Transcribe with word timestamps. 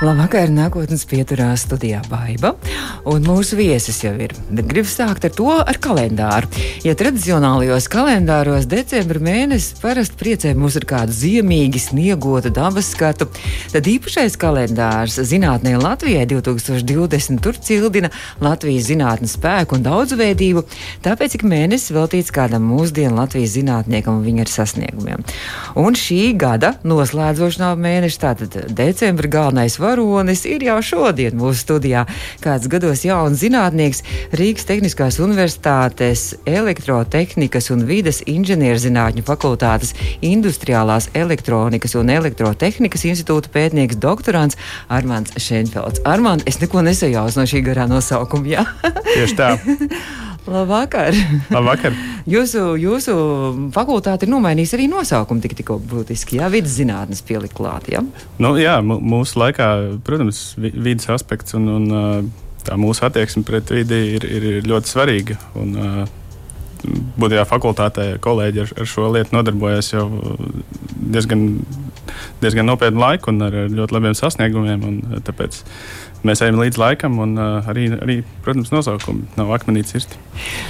Labvakar, 0.00 0.48
nākotnes 0.48 1.02
pieturā 1.04 1.50
studijā 1.60 1.98
Baiva, 2.08 2.54
un 3.04 3.20
mūsu 3.20 3.58
viesis 3.58 3.98
jau 4.00 4.14
ir. 4.16 4.30
Bet 4.48 4.64
gribu 4.70 4.88
sākt 4.88 5.26
ar 5.28 5.32
to 5.36 5.50
ar 5.60 5.76
kalendāru. 5.76 6.48
Ja 6.86 6.94
tradicionālajos 6.96 7.84
kalendāros 7.92 8.64
decembra 8.64 9.20
mēnesis 9.20 9.74
parasti 9.82 10.16
priecē 10.16 10.54
mūs 10.56 10.78
ar 10.80 10.86
kādu 10.88 11.12
ziemīgi 11.12 11.82
sniegotu 11.84 12.48
dabas 12.48 12.88
skatu, 12.94 13.26
tad 13.74 13.90
īpašais 13.92 14.38
kalendārs 14.40 15.18
zinātnē 15.20 15.74
Latvijai 15.76 16.24
2020 16.32 17.44
tur 17.44 17.60
cildina 17.60 18.08
Latvijas 18.40 18.88
zinātnes 18.88 19.36
spēku 19.36 19.76
un 19.76 19.84
daudzveidību, 19.84 20.64
tāpēc 21.04 21.36
ik 21.36 21.44
mēnesis 21.44 21.92
veltīts 21.92 22.32
kādam 22.32 22.64
mūsdienu 22.72 23.20
Latvijas 23.20 23.52
zinātniekam 23.58 24.22
un 24.22 24.24
viņa 24.30 24.48
sasniegumiem. 24.48 25.28
Un 25.76 25.92
šī 25.92 26.22
gada 26.40 26.78
noslēdzošā 26.88 27.74
mēneša, 27.76 28.24
tātad 28.24 28.60
decembra 28.80 29.34
galvenais 29.36 29.76
vārds 29.76 29.89
varonis 29.90 30.44
ir 30.48 30.64
jau 30.64 30.78
šodien 30.84 31.36
mūsu 31.38 31.64
studijā. 31.64 32.04
Kāds 32.44 32.68
gados 32.70 33.04
jauns 33.06 33.42
zinātnieks 33.42 34.04
Rīgas 34.36 34.68
Tehniskās 34.68 35.20
Universitātes 35.22 36.30
elektrotehnikas 36.48 37.70
un 37.74 37.84
vides 37.88 38.22
inženierzinātņu 38.30 39.26
fakultātes 39.26 39.94
industriālās 40.26 41.10
elektronikas 41.18 41.96
un 41.98 42.12
elektrotehnikas 42.14 43.06
institūta 43.10 43.52
pētnieks 43.54 43.98
doktorants 44.00 44.58
Armāns 44.92 45.34
Šenfelds. 45.40 46.04
Armāns, 46.08 46.46
es 46.50 46.60
neko 46.62 46.84
nesajaucu 46.86 47.40
no 47.40 47.48
šī 47.50 47.64
garā 47.66 47.88
nosaukuma. 47.90 48.50
Ja? 48.50 48.66
Tieši 49.14 49.38
tā. 49.38 49.54
Labvakar! 50.48 51.16
Labvakar. 51.52 51.96
jūsu, 52.28 52.62
jūsu 52.80 53.14
fakultāte 53.74 54.26
ir 54.26 54.32
nomainījusi 54.32 54.76
arī 54.78 54.86
nosaukumu 54.92 55.44
tik, 55.44 55.56
tikko 55.58 55.76
būtiski. 55.90 56.38
Jā, 56.40 56.48
vidas 56.52 56.78
zinātnes 56.78 57.20
pielikt 57.26 57.56
klāt. 57.58 57.90
Jā, 57.92 58.04
nu, 58.40 58.54
jā 58.60 58.78
mūsu 58.84 59.40
laikā, 59.42 59.68
protams, 60.06 60.54
vidas 60.60 61.10
aspekts 61.12 61.56
un, 61.58 61.68
un 61.76 62.30
tā 62.64 62.78
mūsu 62.80 63.04
attieksme 63.08 63.44
pret 63.48 63.72
vidi 63.74 64.00
ir, 64.16 64.26
ir 64.26 64.48
ļoti 64.68 64.94
svarīga. 64.94 65.38
Un, 65.60 65.76
Būtībā 67.20 67.42
fakultātē 67.44 68.14
kolēģi 68.24 68.62
ar, 68.62 68.70
ar 68.80 68.86
šo 68.88 69.10
lietu 69.12 69.34
nodarbojas 69.34 69.90
jau 69.92 70.06
diezgan, 71.12 71.42
diezgan 72.40 72.68
nopietnu 72.70 73.02
laiku 73.02 73.34
un 73.34 73.44
ar 73.44 73.56
ļoti 73.68 73.96
labiem 73.96 74.16
sasniegumiem. 74.16 74.86
Tāpēc 75.26 75.60
mēs 76.26 76.42
ejam 76.44 76.60
līdz 76.60 76.78
laikam, 76.80 77.18
un 77.22 77.34
uh, 77.38 77.68
arī, 77.70 77.86
arī, 77.96 78.16
protams, 78.44 78.72
nosaukumi 78.74 79.26
nav 79.38 79.52
akmenī 79.56 79.82
cirsti. 79.88 80.18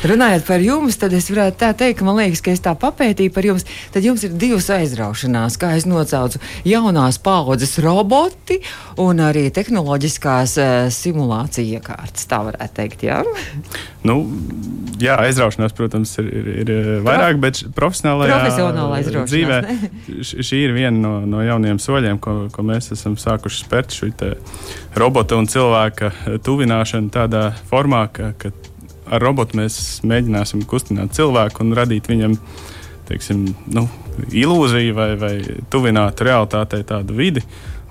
Runājot 0.06 0.47
par 0.47 0.62
jums, 0.65 0.98
tad 1.01 1.15
es 1.17 1.31
varētu 1.31 1.59
tā 1.61 1.70
teikt, 1.77 2.01
ka 2.01 2.06
man 2.09 2.19
liekas, 2.20 2.43
ka 2.45 2.55
es 2.55 2.62
tā 2.65 2.75
papētīju 2.79 3.34
par 3.34 3.48
jums. 3.48 3.67
Tad 3.95 4.06
jums 4.06 4.25
ir 4.27 4.34
divas 4.39 4.71
aizraušanās, 4.75 5.59
kā 5.61 5.73
es 5.78 5.87
nocaucu 5.91 6.41
jaunās 6.69 7.21
paudzes 7.23 7.77
roboti 7.83 8.61
un 9.01 9.23
arī 9.25 9.48
tehnoloģiskās 9.55 10.56
uh, 10.61 10.73
simulācija 10.95 11.81
iekārtas. 11.81 12.28
Tā 12.31 12.43
varētu 12.51 12.77
teikt, 12.78 13.06
jā? 13.09 13.23
Nu, 14.06 14.17
jā, 15.03 15.19
aizraušanās, 15.27 15.75
protams, 15.77 16.15
ir, 16.23 16.31
ir, 16.31 16.71
ir 16.73 16.91
vairāk, 17.05 17.41
bet 17.43 17.65
profesionālā 17.77 18.31
dzīvē 19.28 19.61
šī 20.25 20.62
ir 20.65 20.75
viena 20.77 20.97
no, 20.97 21.15
no 21.28 21.43
jaunajiem 21.45 21.81
soļiem, 21.83 22.21
ko, 22.23 22.37
ko 22.55 22.65
mēs 22.67 22.93
esam 22.95 23.19
sākuši 23.21 23.65
spērt 23.65 23.97
šī 23.97 24.12
robota 24.98 25.39
un 25.41 25.48
cilvēka 25.50 26.12
tuvināšanu 26.44 27.10
tādā 27.14 27.50
formā, 27.70 28.05
ka, 28.12 28.33
ka 28.38 28.52
ar 29.10 29.24
robotu 29.24 29.58
mēs 29.58 30.00
mēģināsim 30.06 30.66
kustināt 30.69 31.16
cilvēku 31.16 31.65
un 31.65 31.75
radīt 31.78 32.10
viņam 32.10 32.37
teiksim, 33.10 33.48
nu, 33.75 33.88
ilūziju 34.31 34.94
vai, 34.94 35.10
vai 35.19 35.34
tuvināt 35.72 36.22
realitātei 36.22 36.84
tādu 36.87 37.16
vidi 37.19 37.42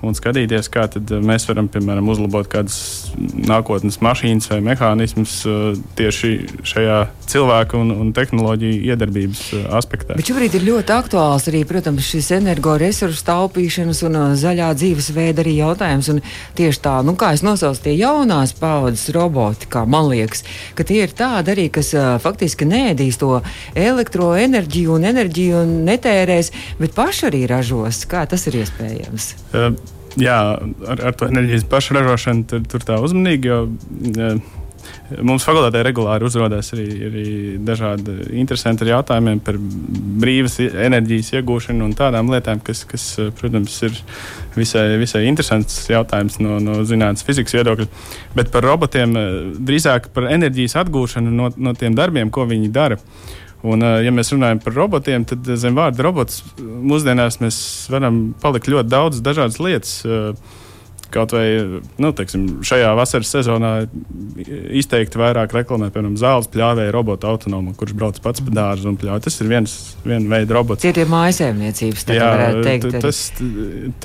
un 0.06 0.16
skatīties, 0.16 0.68
kā 0.72 0.86
mēs 1.10 1.46
varam, 1.48 1.68
piemēram, 1.70 2.08
uzlabot 2.12 2.48
kādas 2.50 2.78
nākotnes 3.18 4.00
mašīnas 4.04 4.48
vai 4.52 4.60
mehānismus 4.64 5.34
uh, 5.48 5.74
tieši 5.98 6.32
šajā 6.66 7.00
cilvēku 7.30 7.80
un, 7.80 7.92
un 7.94 8.12
tehnoloģiju 8.16 8.80
iedarbības 8.90 9.42
uh, 9.56 9.66
aspektā. 9.78 10.16
Bet 10.18 10.30
šobrīd 10.30 10.56
ir 10.56 10.66
ļoti 10.70 10.94
aktuāls 10.96 11.48
arī, 11.52 11.62
protams, 11.68 12.06
šis 12.06 12.30
energoresursu 12.38 13.26
taupīšanas 13.28 14.02
un 14.08 14.18
zaļā 14.40 14.70
dzīvesveida 14.80 15.44
arī 15.44 15.58
jautājums. 15.60 16.10
Un 16.14 16.22
tieši 16.58 16.82
tā, 16.86 16.96
nu, 17.06 17.16
kā 17.20 17.34
es 17.36 17.44
nosaucu 17.46 17.84
tie 17.84 17.96
jaunās 17.98 18.54
paudzes 18.56 19.12
roboti, 19.16 19.68
kā 19.70 19.84
man 19.88 20.08
liekas, 20.10 20.44
ka 20.78 20.86
tie 20.88 21.04
ir 21.04 21.14
tādi 21.16 21.54
arī, 21.54 21.68
kas 21.72 21.92
faktiski 22.24 22.68
nēdīs 22.68 23.20
to 23.20 23.38
elektroenerģiju 23.78 24.96
un 24.96 25.08
enerģiju 25.12 25.62
un 25.64 25.78
netērēs, 25.88 26.52
bet 26.80 26.96
paši 26.96 27.28
arī 27.30 27.46
ražos. 27.50 28.04
Kā 28.10 28.24
tas 28.30 28.46
ir 28.48 28.62
iespējams? 28.62 29.32
Uh, 29.52 29.72
jā, 30.18 30.38
ar, 30.60 31.04
ar 31.10 31.18
to 31.18 31.28
enerģijas 31.30 31.68
pašražošanu 31.70 32.48
tur, 32.50 32.64
tur 32.70 32.86
tā 32.86 32.98
uzmanīgi. 33.04 33.52
Jo, 33.52 33.60
jā, 34.16 34.32
Mums 35.26 35.42
fakultātē 35.42 35.80
regulāri 35.82 36.24
uzrādās 36.26 36.70
arī, 36.74 36.84
arī 37.08 37.24
dažādi 37.66 38.14
interesanti 38.38 38.86
jautājumi 38.86 39.40
par 39.44 39.58
brīvas 40.22 40.60
enerģijas 40.62 41.32
iegūšanu 41.34 41.88
un 41.88 41.96
tādām 41.98 42.30
lietām, 42.30 42.62
kas, 42.64 42.84
kas 42.88 43.06
protams, 43.40 43.74
ir 43.88 43.98
visai, 44.54 44.84
visai 45.02 45.24
interesants 45.26 45.82
jautājums 45.90 46.38
no, 46.42 46.60
no 46.62 46.78
zinātnīs, 46.86 47.26
fizikas 47.26 47.58
viedokļa. 47.58 47.88
Bet 48.38 48.54
par 48.54 48.66
robotiem 48.70 49.16
drīzāk 49.58 50.12
par 50.14 50.30
enerģijas 50.30 50.78
atgūšanu 50.84 51.34
no, 51.34 51.50
no 51.58 51.74
tiem 51.78 51.98
darbiem, 51.98 52.30
ko 52.30 52.46
viņi 52.50 52.70
dara. 52.74 53.00
Uh, 53.00 53.39
Un, 53.66 53.84
ja 53.84 54.12
mēs 54.14 54.32
runājam 54.32 54.62
par 54.64 54.76
robotiem, 54.76 55.26
tad 55.28 55.44
zem 55.60 55.76
vārda 55.76 56.06
robots 56.06 56.40
mūsdienās 56.60 57.40
mēs 57.42 57.58
varam 57.92 58.30
palikt 58.40 58.70
ļoti 58.72 58.88
daudz 58.88 59.20
dažādas 59.24 59.60
lietas. 59.60 59.98
Kaut 61.10 61.32
vai 61.34 61.44
nu, 62.00 62.12
teiksim, 62.16 62.60
šajā 62.66 62.90
vasaras 62.98 63.30
sezonā 63.34 63.70
izteikti 64.80 65.18
vairāk 65.20 65.52
reklamē, 65.54 65.90
piemēram, 65.90 66.16
zāles 66.20 66.48
pļāvēja 66.52 66.92
robotu 66.94 67.28
autonomu, 67.30 67.74
kurš 67.78 67.96
brauc 67.98 68.20
pats 68.22 68.44
pa 68.44 68.54
dārzu 68.54 68.90
un 68.92 68.98
pļāvē. 69.00 69.22
Tas 69.24 69.40
ir 69.42 69.50
viens, 69.50 69.74
viena 70.04 70.30
veida 70.30 70.56
robots. 70.56 70.84
Tie 70.84 70.92
ir 70.94 71.10
mājasēmniecības, 71.10 72.06
tā 72.08 72.18
varētu 72.20 72.62
teikt. 72.66 72.98
Tas, 73.02 73.22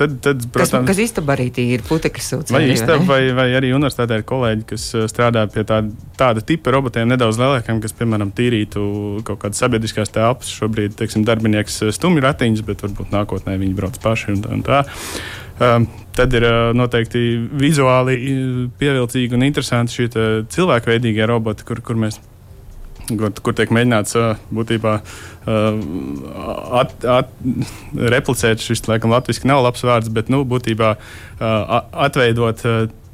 tad, 0.00 0.18
tad, 0.24 0.48
protams, 0.54 0.74
kas, 0.76 0.90
kas 0.90 1.02
istaba 1.06 1.36
arī 1.36 1.48
ir 1.64 1.86
putekļs 1.86 2.32
sūds. 2.32 2.54
Vai 2.56 2.64
istaba, 2.74 2.98
vai, 3.08 3.20
vai 3.36 3.48
arī 3.58 3.72
universitātē 3.76 4.20
ir 4.20 4.26
kolēģi, 4.28 4.66
kas 4.74 4.88
strādā 5.12 5.46
pie 5.52 5.66
tā, 5.68 5.82
tāda 6.18 6.42
tipa 6.46 6.74
robotiem 6.74 7.08
nedaudz 7.12 7.40
lielākiem, 7.40 7.80
kas, 7.84 7.94
piemēram, 7.96 8.34
tīrītu 8.36 8.86
kaut 9.26 9.42
kādas 9.44 9.62
sabiedriskās 9.62 10.12
telpas. 10.14 10.50
Šobrīd, 10.58 10.98
teiksim, 10.98 11.26
darbinieks 11.28 11.82
stumj 11.96 12.24
ratiņus, 12.24 12.66
bet 12.66 12.86
varbūt 12.86 13.14
nākotnē 13.14 13.58
viņi 13.62 13.76
brauc 13.78 13.98
paši 14.02 14.32
un 14.34 14.44
tā. 14.44 14.54
Un 14.56 14.64
tā. 14.66 14.84
Um, 15.56 15.86
tad 16.16 16.34
ir 16.36 16.44
uh, 16.44 16.70
noteikti 16.76 17.20
vizuāli 17.56 18.16
pievilcīgi 18.76 19.36
un 19.38 19.44
interesanti 19.46 19.94
šie 19.94 20.08
cilvēkveidīgie 20.52 21.28
roboti, 21.28 21.64
kur, 21.64 21.80
kur 21.84 21.96
mēs 22.00 22.18
kur, 23.08 23.32
kur 23.40 23.56
tiek 23.56 23.72
mēģināts 23.72 24.18
uh, 24.20 24.42
būtībā 24.52 24.92
uh, 25.00 25.80
at, 26.82 26.92
at, 27.08 27.32
replicēt 28.16 28.60
šis, 28.60 28.84
laikam, 28.90 29.14
latviešu 29.16 29.48
nav 29.48 29.64
labs 29.64 29.84
vārds, 29.86 30.12
bet 30.12 30.28
nu, 30.32 30.42
būtībā 30.48 30.96
atveidot 31.40 32.64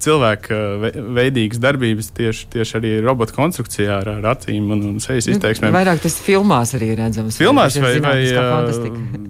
cilvēka 0.02 0.58
veidīgas 1.14 1.60
darbības 1.62 2.10
tieši, 2.16 2.48
tieši 2.52 2.78
arī 2.80 2.92
robotu 3.04 3.36
konstrukcijā 3.36 4.00
ar, 4.00 4.10
ar 4.18 4.32
acīm 4.34 4.70
un, 4.74 4.82
un 4.90 5.02
sejas 5.02 5.28
nu, 5.28 5.36
izteiksmēm. 5.36 5.74
Vairāk 5.74 6.02
tas 6.02 6.18
filmās 6.22 6.74
arī 6.78 6.92
redzams. 6.98 7.38
Filmās 7.38 7.78
vai, 7.78 7.94
vai, 8.02 8.16
vai 8.34 9.22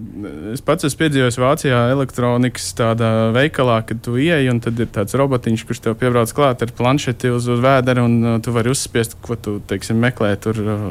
es 0.53 0.61
pats 0.65 0.87
esmu 0.87 0.99
piedzīvojis 1.01 1.37
Vācijā 1.41 1.79
elektronikas 1.93 2.69
tādā 2.77 3.09
veikalā, 3.35 3.79
kad 3.87 4.01
tu 4.05 4.15
ieej 4.21 4.49
un 4.51 4.61
tad 4.63 4.79
ir 4.81 4.89
tāds 4.93 5.15
robotiņš, 5.19 5.65
kurš 5.67 5.81
tev 5.85 5.97
piebrauc 5.99 6.33
klāt 6.35 6.63
ar 6.65 6.73
planšeti 6.77 7.31
uz, 7.33 7.47
uz 7.51 7.61
vēdera 7.63 8.05
un 8.05 8.15
uh, 8.21 8.37
tu 8.43 8.53
vari 8.55 8.71
uzspiest, 8.73 9.17
ko 9.23 9.37
tu, 9.39 9.57
teiksim, 9.69 9.99
meklē 10.03 10.33
tur 10.43 10.59
uh, 10.63 10.85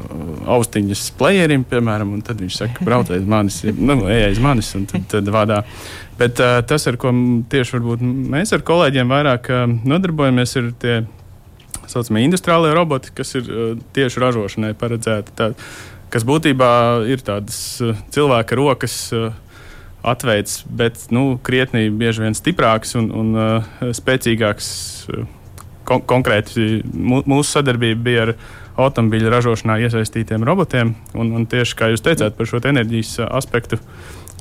austiņas 0.56 1.04
playerim, 1.20 1.66
piemēram, 1.68 2.14
un 2.16 2.24
tad 2.26 2.42
viņš 2.42 2.60
saka, 2.62 2.86
brauc 2.86 3.12
aiz 3.14 3.26
manis, 3.28 3.62
nu, 3.78 3.98
ej 4.12 4.28
aiz 4.30 4.42
manis 4.42 4.72
un 4.78 4.86
tad, 4.90 5.08
tad 5.12 5.32
vādā. 5.34 5.62
Bet 6.20 6.42
uh, 6.42 6.60
tas, 6.68 6.86
ar 6.90 6.98
ko 7.00 7.14
tieši 7.52 7.82
mēs 8.06 8.54
ar 8.54 8.66
kolēģiem 8.68 9.12
vairāk 9.12 9.50
uh, 9.52 9.64
nodarbojamies, 9.88 10.58
ir 10.60 10.72
tie 10.82 11.00
saucamie 11.90 12.26
industriālie 12.26 12.72
roboti, 12.76 13.12
kas 13.16 13.34
ir 13.40 13.48
uh, 13.48 13.72
tieši 13.96 14.22
ražošanai 14.22 14.74
paredzēti. 14.78 15.34
Tā, 15.38 15.52
kas 16.12 16.26
būtībā 16.28 16.72
ir 17.10 17.24
tādas 17.24 17.58
uh, 17.82 17.96
cilvēka 18.14 18.58
rokas. 18.58 18.98
Uh, 19.16 19.32
Atveids, 20.02 20.64
bet 20.66 20.96
nu, 21.14 21.36
krietni 21.46 21.84
bieži 21.94 22.24
vien 22.24 22.34
stiprāks 22.34 22.96
un, 22.98 23.04
un 23.14 23.28
uh, 23.38 23.68
spēcīgāks. 23.94 24.70
Kon 25.86 26.02
konkrēti 26.10 26.80
mūsu 26.90 27.46
sadarbība 27.52 28.02
bija 28.02 28.24
ar 28.24 28.32
automobīļu 28.82 29.30
ražošanā 29.30 29.76
iesaistītiem 29.86 30.42
robotiem. 30.46 30.96
Un, 31.14 31.30
un 31.38 31.46
tieši 31.46 31.78
kā 31.78 31.92
jūs 31.92 32.02
teicāt 32.02 32.34
par 32.34 32.50
šo 32.50 32.58
enerģijas 32.72 33.20
aspektu, 33.28 33.78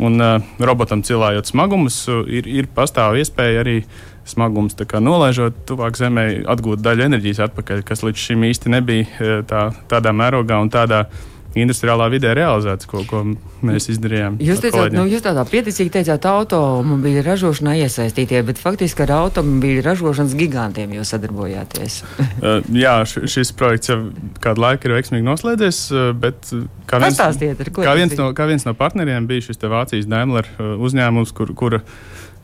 Un 0.01 0.17
uh, 0.17 0.39
robotam 0.57 1.03
cilājot 1.05 1.51
smagumus, 1.51 2.05
ir, 2.31 2.47
ir 2.47 2.69
pastāv 2.73 3.19
iespēja 3.19 3.61
arī 3.61 3.81
smagums 4.25 4.77
nolaižot 4.79 5.65
tuvāk 5.67 5.97
zemē, 5.97 6.45
atgūt 6.49 6.81
daļu 6.81 7.05
enerģijas 7.05 7.43
atpakaļ, 7.49 7.83
kas 7.85 8.01
līdz 8.05 8.17
šim 8.17 8.45
īsti 8.47 8.71
nebija 8.71 9.41
tā, 9.45 9.67
tādā 9.91 10.13
mērogā 10.15 10.57
un 10.61 10.71
tādā 10.73 11.03
veidā 11.03 11.30
industriālā 11.57 12.07
vidē 12.11 12.31
realizēts, 12.37 12.87
ko, 12.89 13.03
ko 13.07 13.23
mēs 13.65 13.89
izdarījām. 13.91 14.37
Jūs, 14.43 14.61
teicāt, 14.63 14.93
nu, 14.95 15.03
jūs 15.11 15.23
tādā 15.25 15.43
pieticīgi 15.47 15.91
teicāt, 15.97 16.25
automobīļu 16.29 17.23
ražošanā 17.25 17.75
iesaistītie, 17.83 18.39
bet 18.47 18.61
faktiski 18.61 19.05
ar 19.05 19.15
automobīļu 19.17 19.83
ražošanas 19.85 20.35
gigantiem 20.39 20.95
jūs 20.95 21.11
sadarbojāties. 21.15 21.99
uh, 22.21 22.61
jā, 22.75 22.95
šis 23.07 23.53
projekts 23.57 23.91
jau 23.91 23.99
kādu 24.43 24.63
laiku 24.63 24.87
ir 24.87 24.97
veiksmīgi 24.99 25.27
noslēdzies, 25.27 25.83
uh, 25.91 26.07
bet 26.15 26.53
uh, 26.55 26.65
kā 26.89 27.01
viens, 27.03 27.19
kā 27.19 27.97
viens, 27.99 28.17
no, 28.19 28.31
kā 28.37 28.47
viens 28.49 28.67
no 28.67 28.75
partneriem 28.77 29.27
bija 29.29 29.49
šis 29.49 29.61
Vācijas 29.61 30.09
Daimler 30.11 30.47
uh, 30.55 30.73
uzņēmums, 30.81 31.35
kur, 31.35 31.51
kura 31.57 31.83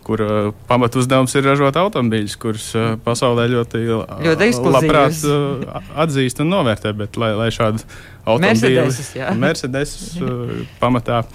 kur 0.07 0.24
uh, 0.24 0.50
pamat 0.69 0.95
uzdevums 1.00 1.36
ir 1.36 1.45
ražot 1.48 1.77
automobīļus, 1.80 2.38
kurus 2.39 2.69
uh, 2.77 2.95
pasaulē 3.04 3.48
ļoti, 3.51 3.83
ļoti 4.24 4.50
labprāt 4.63 5.21
uh, 5.27 5.80
atzīst 6.06 6.42
un 6.44 6.51
novērtē. 6.56 6.95
Bet, 6.98 7.19
lai, 7.19 7.33
lai 7.38 7.51
šādu 7.54 7.83
automobīļu, 8.25 9.38
Mercedes 9.39 9.95
uh, 10.21 10.59
pamatā. 10.81 11.25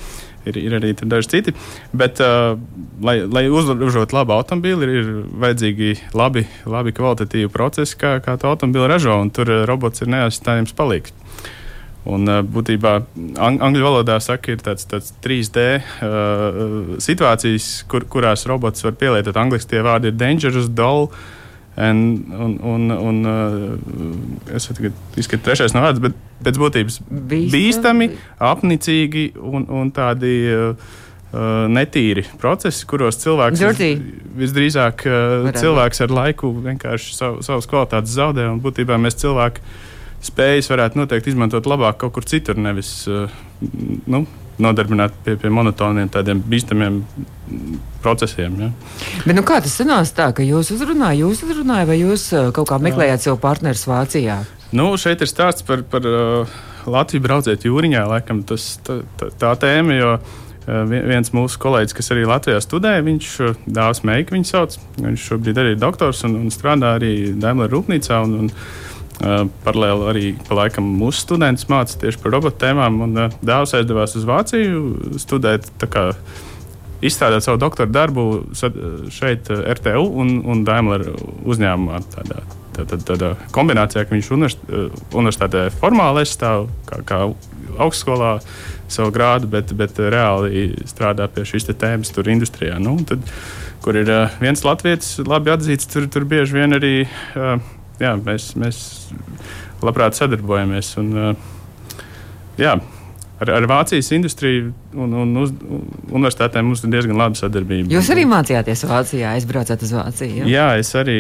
Ir, 0.43 0.57
ir 0.59 0.73
arī 0.75 0.89
daži 0.99 1.29
citi. 1.31 1.53
Bet, 1.95 2.19
uh, 2.19 2.57
lai, 3.07 3.21
lai 3.31 3.45
uzražotu 3.47 4.17
labu 4.17 4.35
automobīli, 4.35 4.89
ir, 4.89 4.95
ir 4.99 5.13
vajadzīgi 5.45 5.93
labi, 6.19 6.43
labi 6.67 6.91
kvalitatīvi 6.97 7.53
procesi, 7.55 7.95
kā, 8.01 8.17
kā 8.25 8.35
to 8.43 8.51
automobīlu 8.51 8.89
ražo. 8.91 9.21
Tur 9.37 9.53
robots 9.71 10.03
ir 10.03 10.11
neaizstājams 10.11 10.75
palīgs. 10.75 11.15
Un, 12.03 12.27
būtībā 12.27 12.97
ang 13.39 13.61
angļu 13.63 13.85
valodā 13.85 14.17
saka, 14.23 14.57
ir 14.57 14.63
tāds, 14.65 14.89
tāds 14.91 15.13
3D 15.23 15.67
uh, 15.79 16.97
situācijas, 17.03 17.69
kur, 17.91 18.09
kurās 18.11 18.43
robots 18.51 18.83
var 18.83 18.97
pielietot. 18.99 19.39
Angliski 19.39 19.77
tie 19.77 19.85
vārdi 19.87 20.11
ir 20.11 20.19
dangerous, 20.19 20.67
dull. 20.67 21.13
Un, 21.73 22.01
un, 22.37 22.57
un, 22.69 22.91
un 22.93 23.21
uh, 23.25 24.57
es 24.57 24.67
izskatu, 24.69 25.45
trešais 25.47 25.73
no 25.73 25.81
vārds, 25.87 26.03
bet 26.05 26.19
pēc 26.45 26.59
būtības 26.61 26.99
bīstami, 27.07 27.53
bīstami 27.55 28.09
apnicīgi 28.51 29.23
un, 29.39 29.65
un 29.73 29.95
tādi 29.95 30.35
uh, 30.53 30.75
netīri 31.73 32.27
procesi, 32.43 32.85
kuros 32.91 33.23
cilvēks 33.23 33.63
Dirty. 33.63 33.95
visdrīzāk 34.43 35.07
uh, 35.09 35.49
cilvēks 35.57 36.05
ar 36.05 36.13
laiku 36.19 36.53
vienkārši 36.67 37.17
sav, 37.17 37.41
savas 37.47 37.71
kvalitātes 37.71 38.19
zaudē. 38.19 38.51
Un 38.53 38.61
būtībā 38.61 38.99
mēs 39.01 39.17
cilvēki 39.23 39.65
spējas 40.23 40.71
varētu 40.71 41.01
noteikti 41.01 41.33
izmantot 41.33 41.67
labāk 41.71 41.99
kaut 42.03 42.15
kur 42.17 42.27
citur, 42.29 42.59
nevis 42.61 42.91
uh, 43.11 43.31
nu, 44.11 44.25
nodarbināt 44.63 45.15
pie, 45.25 45.37
pie 45.41 45.51
monotoniem, 45.53 46.11
tādiem 46.13 46.43
bīstamiem 46.47 47.01
procesiem. 48.03 48.59
Ja. 48.61 48.71
Bet, 49.25 49.35
nu, 49.37 49.45
kā 49.47 49.61
tas 49.65 49.75
sanāca 49.81 50.19
tā, 50.19 50.29
ka 50.39 50.47
jūs 50.47 50.73
uzrunājāt, 50.75 51.23
jūs 51.23 51.43
uzrunājāt, 51.47 51.89
vai 51.91 51.99
jūs 52.01 52.29
uh, 52.37 52.51
kaut 52.55 52.71
kā 52.71 52.79
meklējāt 52.83 53.27
savu 53.27 53.41
partneru 53.43 53.89
Vācijā? 53.93 54.43
Nu, 54.73 54.93
šeit 55.01 55.21
ir 55.21 55.29
stāsts 55.29 55.67
par, 55.69 55.83
par 55.89 56.07
uh, 56.09 56.61
Latviju 56.89 57.25
brauciet 57.25 57.67
jūriņā, 57.67 58.07
laikam 58.11 58.45
tas, 58.47 58.77
tā, 58.87 59.03
tā, 59.21 59.29
tā 59.39 59.53
tēma, 59.67 59.99
jo 59.99 60.15
viens 60.63 61.33
mūsu 61.35 61.59
kolēģis, 61.59 61.95
kas 61.99 62.13
arī 62.15 62.23
Latvijā 62.29 62.61
studēja, 62.63 63.03
viņš 63.03 63.31
Dāvis 63.67 64.03
Meika 64.07 64.35
viņu 64.35 64.47
sauc, 64.47 64.77
viņš 65.01 65.25
šobrīd 65.33 65.59
arī 65.59 65.75
ir 65.75 65.81
doktors 65.83 66.23
un, 66.29 66.37
un 66.45 66.53
strādā 66.55 66.95
arī 67.01 67.33
Daimler 67.35 67.73
rūpnīcā. 67.73 68.21
Un, 68.23 68.37
un, 68.45 68.53
paralēli 69.65 70.09
arī 70.11 70.31
pa 70.49 70.57
laikam 70.59 70.87
mūsu 70.99 71.23
students 71.27 71.69
mācās 71.71 71.99
tieši 72.01 72.21
par 72.23 72.35
robotu 72.35 72.59
tēmām. 72.65 72.99
Uh, 73.07 73.37
dēls 73.45 73.75
aizdevās 73.79 74.17
uz 74.19 74.27
Vāciju 74.29 75.19
studēt, 75.23 75.69
kā, 75.93 76.11
izstrādāt 77.03 77.45
savu 77.45 77.61
doktora 77.63 77.91
darbu 77.91 78.27
šeit, 79.13 79.51
RTU 79.51 80.05
un, 80.23 80.37
un 80.49 80.63
Daimler 80.67 81.09
uzņēmumā. 81.15 82.03
Tādā, 82.15 82.43
tādā, 82.77 83.01
tādā 83.09 83.33
kombinācijā, 83.55 84.07
ka 84.07 84.17
viņš 84.17 84.31
universitātē 84.37 85.67
formāli 85.81 86.23
aizstāv 86.23 86.69
kā, 86.89 87.03
kā 87.09 87.25
augstskolā 87.83 88.37
savu 88.93 89.13
grādu, 89.15 89.49
bet, 89.51 89.73
bet 89.77 89.99
reāli 89.99 90.71
strādā 90.89 91.29
pie 91.33 91.47
šīs 91.49 91.71
tēmas 91.73 92.13
tur 92.15 92.31
industrijā. 92.33 92.79
Nu, 92.83 92.99
tad, 93.09 93.25
kur 93.85 93.99
ir 93.99 94.11
viens 94.43 94.65
latviečs, 94.67 95.17
labi 95.27 95.55
atzīts, 95.55 95.89
tur, 95.91 96.11
tur 96.13 96.29
bieži 96.29 96.61
vien 96.61 96.79
arī. 96.79 96.97
Uh, 97.35 97.82
jā, 98.03 98.17
mēs, 98.27 98.53
mēs 98.59 98.81
labprāt 99.83 100.19
sadarbojamies. 100.19 100.93
Un, 101.01 101.37
jā, 102.61 102.77
ar, 103.43 103.51
ar 103.57 103.67
Vācijas 103.71 104.11
industriju 104.15 104.71
un, 104.95 105.17
un 105.25 105.35
uz, 105.43 105.53
universitātēm 106.11 106.69
mums 106.69 106.85
ir 106.85 106.93
diezgan 106.95 107.19
laba 107.19 107.39
sadarbība. 107.39 107.91
Jūs 107.93 108.11
arī 108.15 108.25
mācījāties 108.31 108.87
Vācijā, 108.91 109.35
aizbraucāt 109.37 109.85
uz 109.87 109.95
Vāciju? 109.97 110.47
Jā, 110.51 110.73
es 110.81 110.93
arī 110.99 111.19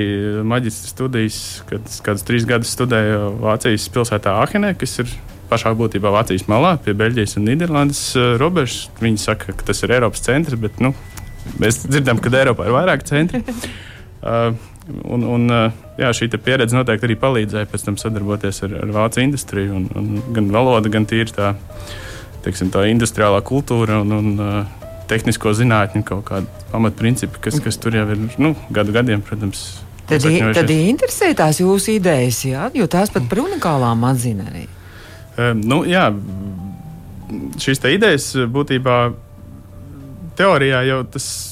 maģistra 0.48 0.92
studijas, 0.92 1.42
kad 1.70 2.00
kādus 2.06 2.26
trīs 2.28 2.48
gadus 2.48 2.72
studēju 2.76 3.36
Vācijas 3.42 3.88
pilsētā 3.94 4.36
Āhenē, 4.44 4.74
kas 4.78 4.98
ir 5.02 5.14
pašā 5.52 5.74
būtībā 5.76 6.12
Vācijas 6.14 6.46
malā 6.48 6.76
pie 6.82 6.94
Beļģijas 6.96 7.36
un 7.40 7.48
Nīderlandes 7.50 8.04
robežas. 8.40 8.86
Viņi 9.02 9.20
saka, 9.20 9.56
ka 9.56 9.72
tas 9.72 9.82
ir 9.84 9.96
Eiropas 9.98 10.24
centrs, 10.24 10.60
bet 10.60 10.80
nu, 10.84 10.94
mēs 11.60 11.84
dzirdam, 11.88 12.22
ka 12.22 12.32
Eiropā 12.32 12.68
ir 12.68 12.76
vairāk 12.78 13.04
centri. 13.08 13.42
Uh, 14.22 14.54
Un, 15.08 15.24
un, 15.24 15.46
eh, 15.50 15.80
jā, 16.02 16.10
šī 16.16 16.28
pieredze 16.42 16.76
noteikti 16.76 17.08
arī 17.08 17.16
palīdzēja 17.20 17.68
pēc 17.70 17.86
tam 17.86 17.98
sadarboties 18.00 18.62
ar, 18.66 18.76
ar 18.82 18.94
vācu 18.94 19.22
industriju. 19.22 19.78
Un, 19.78 19.88
un 19.98 20.22
gan 20.36 20.50
valoda, 20.54 20.90
gan 20.92 21.06
tīri 21.08 21.32
tā, 21.34 21.54
teiksim, 22.44 22.72
tā 22.74 22.84
industriālā 22.90 23.40
kultūra 23.46 24.00
un, 24.02 24.12
un 24.18 24.42
uh, 24.42 24.82
tehnisko 25.10 25.54
zinātņu 25.56 26.04
kaut 26.08 26.26
kādi 26.28 26.68
pamatprincipi, 26.72 27.40
kas, 27.44 27.60
kas 27.62 27.78
tur 27.80 27.96
jau 27.96 28.04
ir 28.14 28.26
nu, 28.42 28.54
gadu 28.74 28.94
gadiem, 28.94 29.22
protams. 29.24 29.64
Tad, 30.08 30.24
tad 30.56 30.70
interesē 30.74 31.30
tās 31.38 31.60
jūsu 31.62 31.94
idejas, 31.94 32.42
jā, 32.44 32.66
jo 32.76 32.88
tās 32.90 33.12
pat 33.14 33.28
par 33.30 33.44
unikālām 33.44 34.02
atzina 34.08 34.48
arī. 34.50 34.66
Um, 35.38 35.62
nu, 35.64 35.78
jā, 35.88 36.08
šīs 37.62 37.80
idejas 37.88 38.32
būtībā 38.52 38.96
teorijā 40.36 40.82
jau 40.88 41.00
tas 41.14 41.51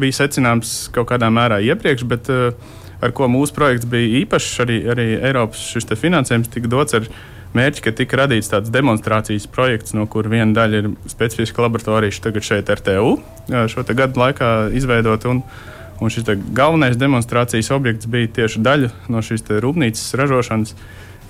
bija 0.00 0.20
secināms 0.22 0.74
kaut 0.94 1.10
kādā 1.12 1.30
mērā 1.32 1.60
iepriekš, 1.66 2.04
bet 2.08 2.30
uh, 2.32 2.52
ar 3.04 3.14
ko 3.14 3.28
mūsu 3.30 3.54
projekts 3.56 3.88
bija 3.88 4.22
īpašs, 4.22 4.54
arī, 4.64 4.78
arī 4.92 5.08
Eiropas 5.30 5.90
finansējums 6.00 6.50
tika 6.52 6.70
dots 6.70 6.96
ar 6.98 7.08
mērķi, 7.56 7.82
ka 7.84 7.94
tika 7.96 8.20
radīts 8.22 8.50
tāds 8.52 8.72
demonstrācijas 8.72 9.48
projekts, 9.50 9.94
no 9.96 10.06
kur 10.10 10.28
viena 10.30 10.52
daļa 10.56 10.82
ir 10.82 10.90
specifiska 11.08 11.64
laboratorija 11.64 12.20
tagad 12.28 12.44
šeit 12.44 12.70
RTU 12.78 13.16
šo 13.72 13.84
gadu 13.88 14.20
laikā 14.20 14.52
izveidot. 14.76 15.24
Un, 15.30 15.42
un 15.98 16.12
šis 16.12 16.28
galvenais 16.54 16.98
demonstrācijas 16.98 17.72
objekts 17.74 18.10
bija 18.10 18.30
tieši 18.40 18.62
daļa 18.62 18.90
no 19.12 19.22
šīs 19.24 19.46
rūpnīcas 19.64 20.12
ražošanas 20.20 20.74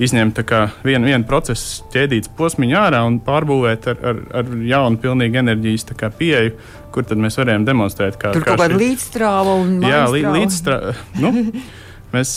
izņemt 0.03 0.39
vienu, 0.87 1.09
vienu 1.11 1.27
procesu 1.29 1.87
ķēdītas 1.93 2.33
posmiņu 2.39 2.79
ārā 2.79 3.03
un 3.09 3.19
pārbūvēt 3.25 3.91
ar, 3.93 4.01
ar, 4.13 4.23
ar 4.41 4.53
jaunu, 4.71 5.01
pilnīgi 5.03 5.41
enerģijas 5.43 5.87
pieeju, 6.19 6.55
kur 6.95 7.07
tad 7.09 7.21
mēs 7.23 7.39
varējām 7.41 7.67
demonstrēt. 7.67 8.19
Kā, 8.21 8.33
Tur 8.37 8.47
kā 8.47 8.55
kaut 8.55 8.65
kāda 8.65 8.79
līdzstrāva 8.79 9.59
un 9.65 9.79
jā, 9.85 10.03
lī, 10.13 10.25
līdzstrāva. 10.39 10.97
Nu, 11.23 11.35
mēs 12.15 12.35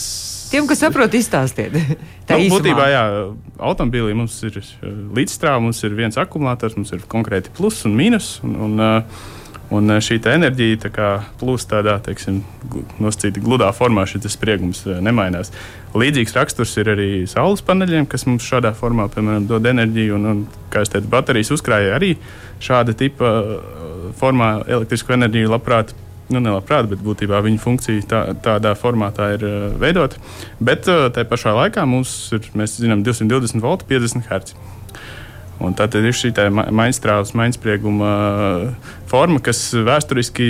Tiem, 0.52 0.66
kas 0.68 0.82
saprot, 0.84 1.14
izstāstiet. 1.16 1.78
Tā 2.28 2.36
nu, 2.36 2.50
būtībā, 2.52 2.88
jā, 2.92 3.04
automobīlī 3.70 4.16
mums 4.20 4.36
ir 4.44 4.58
līdzstrāva, 5.16 5.62
mums 5.64 5.80
ir 5.88 5.96
viens 5.96 6.20
akumulators, 6.20 6.76
mums 6.80 6.92
ir 6.92 7.06
konkrēti 7.12 7.54
plus 7.56 7.86
un 7.88 7.96
mīnus. 7.96 8.34
Un, 8.44 8.58
un, 8.66 8.82
uh, 8.84 9.30
Un 9.72 9.88
eh, 9.88 10.02
šī 10.04 10.20
enerģija 10.28 10.80
tā 10.84 11.08
plūst 11.40 11.70
tādā 11.72 11.96
teiksim, 12.04 12.42
nosacīti 13.00 13.44
gludā 13.44 13.70
formā, 13.76 14.04
šis 14.10 14.36
spriegums 14.36 14.84
eh, 14.88 15.00
nemainās. 15.04 15.54
Līdzīgs 15.96 16.36
raksturs 16.36 16.76
ir 16.82 16.92
arī 16.92 17.10
saules 17.28 17.64
paneļiem, 17.68 18.08
kas 18.12 18.28
mums 18.28 18.48
šādā 18.48 18.74
formā 18.76 19.08
piemēram, 19.12 19.48
dod 19.48 19.68
enerģiju. 19.72 20.20
Un, 20.20 20.30
un, 20.32 20.46
kā 20.72 20.84
jau 20.84 20.94
teicu, 20.96 21.12
baterijas 21.12 21.54
uzkrāja 21.56 21.96
arī 21.98 22.14
šāda 22.64 22.96
tipa 23.00 23.32
eh, 23.40 24.08
formā 24.20 24.58
elektrisko 24.68 25.16
enerģiju 25.18 25.56
labprāt. 25.56 25.96
Nu, 26.32 26.40
nelabprāt, 26.40 26.86
bet 26.88 27.02
būtībā 27.04 27.42
viņa 27.44 27.60
funkcija 27.60 28.04
tā, 28.08 28.20
tādā 28.40 28.72
formātā 28.80 29.34
ir 29.34 29.42
uh, 29.44 29.56
veidota. 29.82 30.16
Bet 30.64 30.88
uh, 30.88 31.10
tajā 31.12 31.28
pašā 31.28 31.52
laikā 31.58 31.84
mums 31.84 32.14
ir, 32.38 32.46
mēs 32.56 32.78
zinām, 32.80 33.02
220 33.04 33.60
volti, 33.60 33.90
50 33.90 34.30
Hz. 34.30 34.56
Un 35.62 35.76
tā 35.78 35.86
ir 36.00 36.10
šī 36.18 36.32
mainstrāvas, 36.74 37.36
mainsprieguma 37.38 38.12
uh, 38.12 38.92
forma, 39.10 39.40
kas 39.44 39.60
vēsturiski 39.78 40.48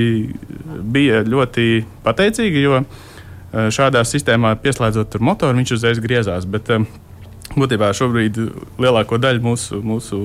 bija 0.82 1.22
ļoti 1.28 1.84
pateicīga, 2.06 2.64
jo 2.64 2.82
uh, 2.82 3.70
šādā 3.76 4.06
sistēmā 4.08 4.56
pieslēdzot 4.64 5.20
motoru, 5.20 5.60
viņš 5.60 5.76
uzreiz 5.78 6.04
griezās. 6.04 6.48
Bet, 6.48 6.72
um, 6.72 6.88
Būtībā 7.52 7.90
šobrīd 7.92 8.38
lielāko 8.80 9.18
daļu 9.20 9.42
mūsu, 9.44 9.82
mūsu 9.84 10.18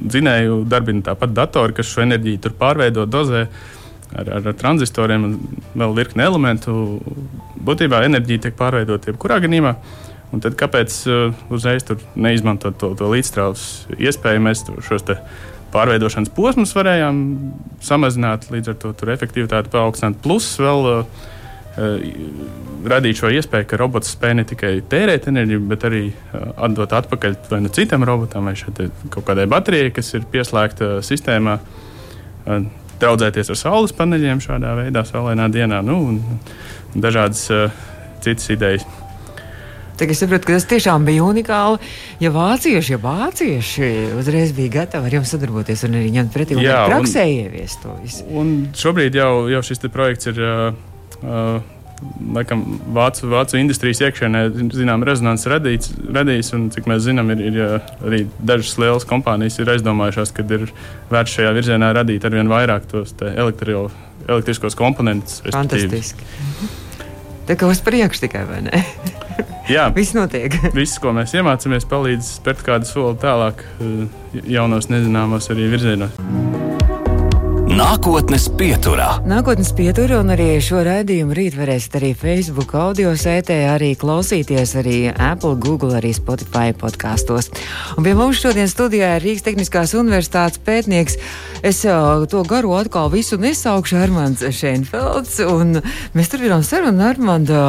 dzinēju 0.00 0.64
darbina 0.66 1.04
tāpat 1.12 1.34
datori, 1.36 1.76
kas 1.76 1.92
šo 1.92 2.02
enerģiju 2.02 2.40
tur 2.42 2.56
pārveido, 2.58 3.04
dozē 3.06 3.44
ar, 4.10 4.30
ar, 4.40 4.48
tranzistoriem 4.58 5.28
un 5.28 5.36
vēl 5.78 5.94
virkni 6.00 6.24
elementu. 6.26 6.74
Būtībā 7.66 8.02
enerģija 8.08 8.48
tiek 8.48 8.58
pārveidota 8.58 9.12
jebkurā 9.12 9.38
gadījumā. 9.44 9.76
Un 10.34 10.42
tad 10.42 10.56
kāpēc 10.58 10.96
uh, 11.10 11.36
uzreiz 11.54 11.86
neizmantot 12.18 12.78
to, 12.80 12.94
to 12.98 13.10
līdzstrāvas 13.12 13.86
iespēju? 13.96 14.42
Mēs 14.42 14.64
šos 14.88 15.06
pārveidošanas 15.74 16.32
posmus 16.34 16.74
varējām 16.76 17.22
samazināt, 17.84 18.50
līdz 18.52 18.72
ar 18.72 18.76
to 18.82 19.12
efektivitāti 19.12 19.72
paaugstināt. 19.72 20.18
Plus 20.24 20.48
vēl 20.62 20.90
uh, 20.90 21.24
radīt 21.76 23.20
šo 23.20 23.30
iespēju, 23.36 23.68
ka 23.68 23.78
robots 23.80 24.14
spēj 24.16 24.34
ne 24.38 24.44
tikai 24.48 24.72
tērēt 24.90 25.28
enerģiju, 25.30 25.64
bet 25.68 25.84
arī 25.88 26.02
atdot 26.56 26.94
atpakaļ 26.96 27.36
vai 27.50 27.60
nu 27.66 27.72
citam 27.74 28.06
robotam, 28.08 28.48
vai 28.48 28.56
kaut 29.12 29.26
kādai 29.26 29.46
baterijai, 29.50 29.92
kas 29.98 30.14
ir 30.16 30.24
pieslēgta 30.32 30.96
sistēmā. 31.04 31.58
Draudzēties 32.96 33.52
ar 33.52 33.58
saules 33.60 33.92
paneļiem 33.96 34.40
šādā 34.40 34.72
veidā, 34.78 35.02
saulainā 35.04 35.50
dienā, 35.52 35.82
nu, 35.84 35.98
un 36.14 37.02
dažādas 37.02 37.42
uh, 37.52 37.82
citas 38.24 38.48
idejas. 38.54 38.86
Tagad 39.96 40.12
es 40.12 40.20
saprotu, 40.20 40.48
ka 40.48 40.56
tas 40.58 40.66
tiešām 40.68 41.06
bija 41.08 41.24
unikāli. 41.24 41.78
Ja 42.20 42.32
vācieši, 42.34 42.96
ja 42.96 42.98
vācieši 43.00 43.86
uzreiz 44.20 44.52
bija 44.56 44.74
gatavi 44.82 45.08
ar 45.08 45.16
jums 45.18 45.32
sadarboties 45.32 45.86
un 45.88 45.96
arī 45.96 46.10
ņemt 46.18 46.34
pretī 46.34 46.58
un 46.58 46.64
Jā, 46.64 46.82
praksē 46.90 47.24
ieviest 47.32 47.80
to 47.84 47.94
visu. 48.02 48.26
Un 48.28 48.52
šobrīd 48.76 49.16
jau, 49.16 49.46
jau 49.52 49.64
šis 49.64 49.86
projekts 49.88 50.32
ir. 50.32 50.44
Uh, 50.44 51.24
uh, 51.24 51.72
Laikam, 52.36 52.60
vācu, 52.92 53.24
vācu 53.32 53.56
industrijas 53.56 54.02
iekšienē 54.04 54.42
zinām, 54.76 55.00
rezonanci 55.08 55.48
radīts, 55.48 55.94
radījis. 56.12 56.52
Un, 56.52 56.66
cik 56.74 56.90
mēs 56.92 57.06
zinām, 57.06 57.32
ir, 57.32 57.40
ir 57.48 57.56
arī 58.04 58.18
dažas 58.36 58.74
lielas 58.82 59.08
kompānijas 59.08 59.56
ir 59.62 59.72
aizdomājušās, 59.72 60.34
ka 60.36 60.44
ir 60.44 60.68
vērts 61.08 61.38
šajā 61.38 61.56
virzienā 61.56 61.94
radīt 61.96 62.28
ar 62.28 62.36
vien 62.36 62.52
vairāk 62.52 62.84
tos 62.92 63.16
elektro, 63.32 63.86
elektriskos 64.28 64.76
komponentus. 64.76 65.40
Fantastiski. 65.48 66.28
Tā 67.48 67.56
kā 67.56 67.70
uz 67.70 67.80
priekšu 67.80 68.26
tikai, 68.26 68.44
vai 68.44 68.66
ne? 68.68 68.84
Jā, 69.70 69.88
viss 69.94 70.14
notiek. 70.16 70.54
viss, 70.78 71.00
ko 71.02 71.12
mēs 71.16 71.34
iemācāmies, 71.36 71.88
palīdz 71.90 72.36
spērt 72.38 72.64
kādu 72.66 72.88
soli 72.88 73.18
tālāk, 73.22 73.64
eh, 73.82 74.42
jaunos 74.56 74.90
nezināmos 74.92 75.50
arī 75.54 75.70
virzienos. 75.74 76.85
Nākotnes 77.76 78.46
pieturā. 78.56 79.18
Nākotnes 79.28 79.68
pieturā 79.76 80.22
un 80.22 80.30
arī 80.32 80.46
šo 80.64 80.78
raidījumu 80.86 81.34
rīt 81.36 81.58
varēsiet 81.58 81.98
arī 81.98 82.14
Facebook 82.16 82.70
audio 82.72 83.10
sētē, 83.20 83.58
arī 83.68 83.90
klausīties 84.00 84.72
arī 84.80 84.94
Apple, 85.12 85.58
Google, 85.60 85.92
arī 85.98 86.14
Spotify 86.16 86.72
podkastos. 86.72 87.50
Un 87.98 88.06
pie 88.06 88.14
mums 88.16 88.40
šodien 88.40 88.70
studijā 88.72 89.10
ir 89.18 89.26
Rīgas 89.26 89.44
Tehniskās 89.44 89.92
Universitātes 89.92 90.62
pētnieks. 90.64 91.18
Es 91.60 91.82
to 91.84 92.42
garu 92.48 92.72
atkal 92.78 93.12
visu 93.12 93.36
nesaukšu 93.44 94.00
Armands 94.00 94.48
Šeinfelds, 94.56 95.36
un 95.44 95.82
mēs 96.16 96.32
turpinām 96.32 96.64
sarunu 96.64 97.04
Armanda. 97.10 97.60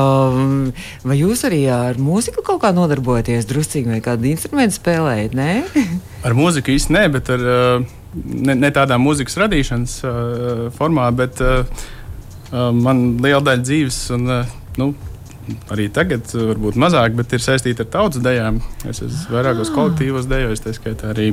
Vai 1.04 1.20
jūs 1.20 1.44
arī 1.52 1.66
ar 1.68 2.00
mūziku 2.00 2.48
kaut 2.48 2.64
kā 2.64 2.72
nodarbojaties 2.80 3.52
druscīgi 3.52 3.98
vai 3.98 4.02
kādu 4.08 4.32
instrumentu 4.32 4.80
spēlējat, 4.80 5.36
ne? 5.36 5.54
Ar 6.28 6.34
mūziku 6.38 6.78
īsti 6.80 6.96
nē, 6.96 7.08
bet 7.12 7.36
ar 7.36 7.50
uh 7.52 7.97
ne, 8.25 8.55
ne 8.57 8.71
tādā 8.74 8.97
mūzikas 9.01 9.38
radīšanas 9.43 9.97
uh, 10.03 10.63
formā, 10.77 11.09
bet 11.15 11.41
uh, 11.43 11.62
uh, 12.51 12.71
man 12.75 13.17
liela 13.24 13.43
daļa 13.50 13.65
dzīves, 13.65 14.00
un 14.17 14.31
uh, 14.39 14.55
nu, 14.81 14.91
arī 15.74 15.88
tagad, 15.93 16.27
varbūt 16.33 16.79
mazāk, 16.79 17.15
bet 17.17 17.36
ir 17.36 17.43
saistīta 17.43 17.86
ar 17.86 17.91
tautas 17.93 18.24
dejām. 18.24 18.62
Es 18.88 19.01
esmu 19.03 19.38
vairākos 19.38 19.71
ah. 19.71 19.77
kolektīvos 19.77 20.27
dejos, 20.29 20.63
tā 20.63 20.75
skaitā 20.75 21.13
arī. 21.13 21.31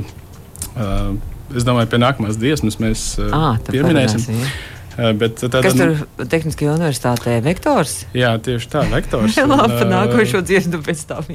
Uh, 0.75 1.15
es 1.55 1.67
domāju, 1.67 1.91
pie 1.91 2.01
nākamās 2.03 2.39
dziesmas 2.39 2.79
mēs 2.83 3.09
uh, 3.21 3.29
à, 3.31 3.43
pieminēsim. 3.69 4.23
Parunāsim, 4.23 4.41
ja. 4.43 4.55
Bet 4.95 5.41
tāda, 5.43 5.59
Kas 5.65 5.73
tur 5.75 5.89
ir 5.91 6.27
Tehniskajā 6.31 6.71
universitātē? 6.77 7.33
Vektors? 7.43 8.05
Jā, 8.15 8.29
tieši 8.39 8.69
tā, 8.71 8.85
vektors. 8.93 9.35
Labi, 9.51 9.81
nākošo 9.91 10.39
dziesmu 10.47 10.79
pēc 10.85 11.01
tam. 11.09 11.27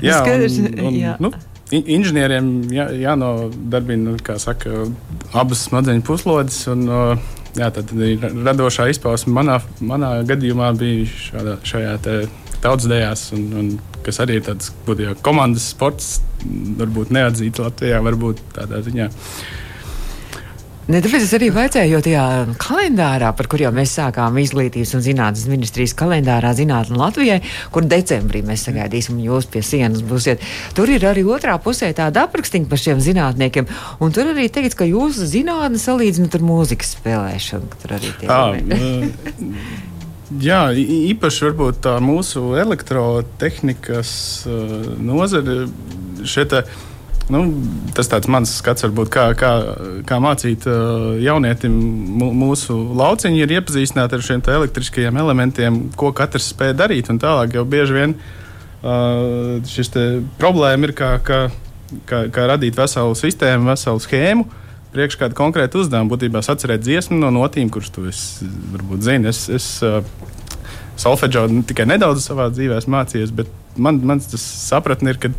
Jā, 0.00 0.22
jā, 0.24 0.38
un, 0.48 0.80
un, 0.88 0.96
jā. 0.96 1.16
Nu, 1.20 1.34
inženieriem 1.74 2.50
jā, 2.74 2.86
jānodarbina 2.94 4.12
nu, 4.12 4.38
saka, 4.38 4.86
abas 5.34 5.66
smadzeņu 5.66 6.04
puslodes. 6.06 6.60
Un, 6.70 6.86
jā, 7.58 7.70
tad 7.74 7.92
radošā 8.46 8.88
izpausme. 8.92 9.34
Manā, 9.36 9.60
manā 9.80 10.12
gadījumā 10.28 10.72
bija 10.78 11.06
šādā, 11.10 11.58
šajā 11.66 11.96
tautsdejās, 12.64 13.28
un, 13.36 13.44
un, 13.60 13.70
kas 14.06 14.22
arī 14.22 14.40
ir 14.40 14.46
tāds 14.46 14.72
būtībā 14.86 15.16
komandas 15.26 15.68
sports, 15.74 16.16
varbūt 16.78 17.12
neatzīts 17.14 17.62
Latvijā, 17.62 18.00
varbūt 18.06 18.42
tādā 18.56 18.82
ziņā. 18.86 19.10
Ne, 20.86 21.00
tāpēc 21.02 21.24
es 21.24 21.32
arī 21.34 21.48
vaicāju, 21.50 21.96
jo 21.96 22.00
tajā 22.04 22.24
kalendārā, 22.62 23.32
par 23.34 23.48
kuriem 23.50 23.74
mēs 23.74 23.96
sākām 23.96 24.36
izglītības 24.38 24.92
un 24.94 25.02
zinātnes 25.02 25.48
ministrijas 25.50 25.96
kalendārā 25.98 26.52
zinātne 26.54 27.00
Latvijai, 27.00 27.40
kur 27.74 27.88
decembrī 27.90 28.44
mēs 28.46 28.68
sagaidīsim, 28.68 29.18
jūs 29.24 29.48
pie 29.50 29.64
sienas 29.66 30.04
būsiet, 30.06 30.44
tur 30.78 30.92
ir 30.94 31.08
arī 31.10 31.26
otrā 31.26 31.56
pusē 31.62 31.90
tāda 31.96 32.28
aprakstiņa 32.28 32.70
par 32.70 32.82
šiem 32.84 33.02
zinātniekiem, 33.02 33.66
un 33.98 34.14
tur 34.14 34.30
arī 34.30 34.46
teikts, 34.46 34.78
ka 34.78 34.86
jūsu 34.86 35.26
zinātne 35.26 35.82
salīdzinot 35.82 36.38
ar 36.38 36.46
mūzikas 36.52 36.94
spēlēšanu. 37.00 37.82
Tur 37.82 37.98
arī 37.98 38.14
tiek. 38.22 38.30
Ah, 38.30 38.54
Jā, 40.42 40.64
īpaši 40.74 41.44
varbūt 41.44 41.84
tā 41.84 41.92
mūsu 42.02 42.56
elektrotehnikas 42.58 44.10
uh, 44.50 44.72
nozare 44.98 45.64
šeit. 46.26 46.54
Uh, 46.54 46.86
Nu, 47.26 47.40
tas 47.94 48.06
ir 48.06 48.28
mans 48.30 48.52
skats, 48.60 48.84
varbūt, 48.86 49.08
kā, 49.10 49.24
kā, 49.38 49.50
kā 50.06 50.18
mācīt 50.22 50.62
uh, 50.70 51.16
jaunietim. 51.18 51.74
Mūsu 52.22 52.76
lauciņi 52.94 53.42
ir 53.42 53.54
iepazīstināti 53.56 54.14
ar 54.14 54.22
šiem 54.22 54.44
elektriskajiem 54.54 55.18
elementiem, 55.24 55.80
ko 55.98 56.12
katrs 56.14 56.52
spēj 56.52 56.76
darīt. 56.78 57.10
Tālāk 57.10 57.58
jau 57.58 57.64
bieži 57.66 57.96
vien 57.98 58.14
uh, 58.14 59.58
šis 59.66 59.90
problēma 60.38 60.86
ir, 60.86 60.94
kā, 60.94 61.16
kā, 61.26 61.40
kā, 62.06 62.22
kā 62.30 62.46
radīt 62.52 62.78
veselu 62.78 63.18
sistēmu, 63.18 63.72
veselu 63.72 64.06
schēmu. 64.06 64.46
Priekš 64.94 65.18
kādu 65.18 65.36
konkrētu 65.36 65.82
uzdevumu, 65.82 66.14
būtībā 66.14 66.40
atcerēt 66.46 66.86
dziesmu 66.86 67.18
no 67.18 67.34
notīm, 67.34 67.74
kuras 67.74 67.90
tu 67.92 68.06
esi, 68.06 68.46
varbūt 68.76 69.02
zini. 69.02 69.34
Es, 69.34 69.48
es 69.50 69.66
uh, 69.82 69.98
solfeģo 70.94 71.48
tikai 71.66 71.90
nedaudz 71.90 72.30
savā 72.30 72.52
dzīvē 72.54 72.78
mācījos, 72.86 73.34
bet 73.34 73.50
man, 73.76 73.98
mans 74.06 74.30
sapratne 74.38 75.12
ir, 75.12 75.20
ka 75.20 75.34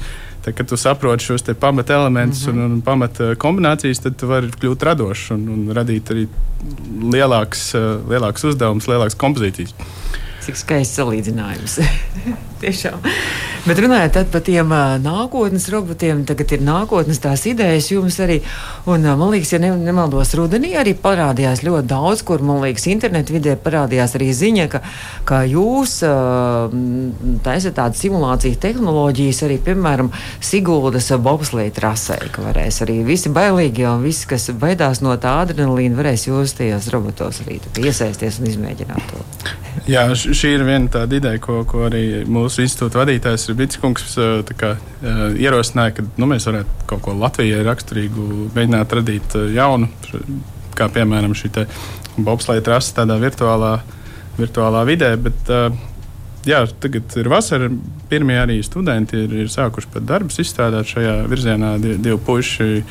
Tā, 0.47 0.53
kad 0.55 0.69
tu 0.69 0.77
saproti 0.79 1.25
šos 1.27 1.43
pamata 1.59 1.97
elementus 1.97 2.45
mm 2.45 2.53
-hmm. 2.53 2.65
un, 2.65 2.71
un 2.71 2.81
pamata 2.81 3.35
kombinācijas, 3.35 3.99
tad 3.99 4.15
tu 4.15 4.27
vari 4.27 4.47
kļūt 4.47 4.83
radošs 4.83 5.31
un, 5.35 5.41
un 5.49 5.75
radīt 5.75 6.11
arī 6.13 6.27
lielāks, 7.15 7.73
lielāks 8.07 8.47
uzdevums, 8.47 8.87
lielākas 8.87 9.17
kompozīcijas. 9.19 9.75
Cik 10.47 10.55
skaists 10.55 10.95
salīdzinājums. 10.95 11.73
Tiešām. 12.61 13.01
Bet 13.67 13.79
runājot 13.83 14.29
par 14.31 14.41
tiem 14.47 14.71
nākotnes 15.03 15.65
robotiem, 15.73 16.21
tagad 16.25 16.53
ir 16.55 16.61
nākotnes 16.63 17.19
tās 17.19 17.43
idejas 17.49 17.89
jums 17.91 18.15
arī. 18.23 18.37
Un, 18.87 19.03
man 19.19 19.33
liekas, 19.33 19.51
ja 19.51 19.59
ne, 19.59 19.73
nemaldos, 19.75 20.31
rudenī 20.39 20.71
arī 20.79 20.93
parādījās 20.97 21.65
ļoti 21.67 21.89
daudz, 21.91 22.23
kur, 22.25 22.41
man 22.47 22.63
liekas, 22.63 22.87
internetu 22.87 23.35
vidē 23.35 23.57
parādījās 23.59 24.15
arī 24.15 24.29
ziņa, 24.39 24.69
ka, 24.71 24.81
ka 25.27 25.41
jūs 25.51 25.97
taisat 27.43 27.75
tādu 27.81 27.99
simulāciju 27.99 28.61
tehnoloģijas 28.63 29.43
arī, 29.49 29.59
piemēram, 29.67 30.13
Siguldas 30.39 31.11
bobslēja 31.27 31.75
trasē, 31.81 32.21
ka 32.31 32.47
varēs 32.47 32.79
arī 32.87 33.01
visi 33.05 33.33
bailīgie 33.35 33.89
un 33.91 34.07
visi, 34.07 34.23
kas 34.31 34.47
baidās 34.55 35.03
no 35.03 35.19
tā 35.19 35.41
adrenalīna, 35.43 35.99
varēs 35.99 36.29
jūs 36.31 36.55
tajos 36.57 36.87
robotos 36.95 37.43
arī 37.43 37.59
iesaisties 37.83 38.39
un 38.39 38.53
izmēģināt 38.53 39.11
to. 39.11 39.27
Jā, 39.87 40.01
šī 40.11 40.49
ir 40.57 40.65
viena 40.67 40.89
tāda 40.91 41.15
ideja, 41.15 41.39
ko, 41.39 41.61
ko 41.67 41.85
arī 41.87 42.25
mūsu 42.27 42.59
institūta 42.65 42.99
vadītājs 42.99 43.45
kā, 44.59 44.73
ierosināja, 45.39 45.93
ka 45.95 46.03
nu, 46.19 46.27
mēs 46.27 46.47
varētu 46.49 46.87
kaut 46.89 47.05
ko 47.05 47.15
Latvijai 47.15 47.63
raksturīgu 47.63 48.49
mēģināt 48.55 48.95
radīt 48.99 49.37
jaunu, 49.55 49.87
kā 50.75 50.89
piemēram 50.91 51.35
šī 51.37 51.53
bobslēja 52.19 52.65
trasa 52.67 52.97
tādā 52.99 53.15
virtuālā, 53.21 53.77
virtuālā 54.35 54.83
vidē. 54.89 55.13
Bet, 55.23 55.53
jā, 56.47 56.65
tagad 56.83 57.15
ir 57.21 57.31
vasara. 57.31 57.71
Pirmie 58.11 58.37
arī 58.39 58.59
studenti 58.63 59.23
ir, 59.23 59.33
ir 59.45 59.51
sākuši 59.51 59.93
pat 59.93 60.07
darbus 60.07 60.41
izstrādāt 60.43 60.91
šajā 60.91 61.15
virzienā. 61.31 61.77
Divi 61.79 62.19
puiši, 62.27 62.83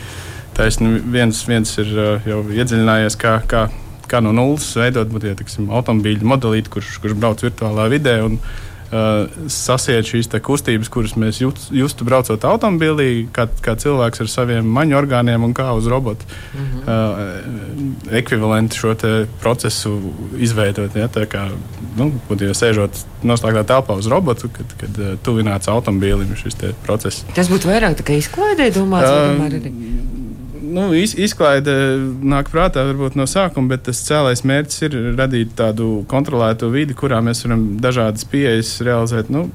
taisni, 0.56 0.96
viens, 1.12 1.44
viens 1.48 1.76
ir 1.82 1.92
jau 2.24 2.40
iedziļinājies, 2.56 3.20
kā, 3.20 3.38
kā, 3.48 3.66
kā 4.10 4.22
no 4.24 4.32
nulles 4.36 4.68
veidot 4.78 5.12
ja, 5.24 5.34
tiksim, 5.38 5.70
automobīļu 5.74 6.26
modelīti, 6.26 6.72
kurš, 6.72 6.96
kurš 7.02 7.18
brauc 7.18 7.44
virtuālā 7.46 7.90
vidē. 7.92 8.20
Un, 8.26 8.40
Uh, 8.86 9.26
sasiet 9.50 10.06
šīs 10.06 10.28
kustības, 10.46 10.86
kuras 10.94 11.16
mēs 11.18 11.40
jūt, 11.40 11.58
justu 11.74 12.06
braucot 12.06 12.44
automobilī, 12.46 13.24
kā, 13.34 13.48
kā 13.58 13.72
cilvēks 13.82 14.20
ar 14.22 14.28
saviem 14.30 14.68
maņu 14.76 14.94
orgāniem 14.94 15.42
un 15.42 15.54
kā 15.58 15.72
uz 15.74 15.88
robotu 15.90 16.22
mm 16.54 16.68
-hmm. 16.68 16.84
uh, 16.86 18.14
ekvivalentu 18.14 18.76
šo 18.76 18.94
procesu 19.40 20.12
izveidot. 20.38 20.94
Ja, 20.94 21.08
tā 21.08 21.26
kā 21.26 21.48
nu, 21.96 22.12
jau 22.30 22.54
sēžot 22.54 23.02
noslēgtā 23.24 23.64
telpā 23.66 23.98
uz 23.98 24.06
robotu, 24.06 24.48
kad, 24.48 24.76
kad 24.78 25.02
uh, 25.02 25.18
tuvināts 25.18 25.68
automobilim 25.68 26.36
šis 26.36 26.54
process. 26.86 27.24
Tas 27.34 27.50
būtu 27.50 27.66
vairāk 27.66 28.06
izklaidē, 28.14 28.70
domāts, 28.70 29.10
uh, 29.10 30.15
nu, 30.76 30.86
iz, 30.96 31.14
izklaide 31.18 31.74
nāk 32.26 32.50
prātā 32.52 32.84
varbūt 32.86 33.16
no 33.18 33.26
sākuma, 33.30 33.74
bet 33.74 33.86
tas 33.88 34.02
cēlais 34.06 34.44
mērķis 34.46 34.82
ir 34.86 34.96
radīt 35.18 35.54
tādu 35.58 36.02
kontrolētu 36.10 36.68
vidi, 36.72 36.96
kurā 36.96 37.22
mēs 37.24 37.46
varam 37.46 37.68
dažādas 37.82 38.26
pieejas 38.28 38.76
realizēt. 38.86 39.32
Nu, 39.32 39.46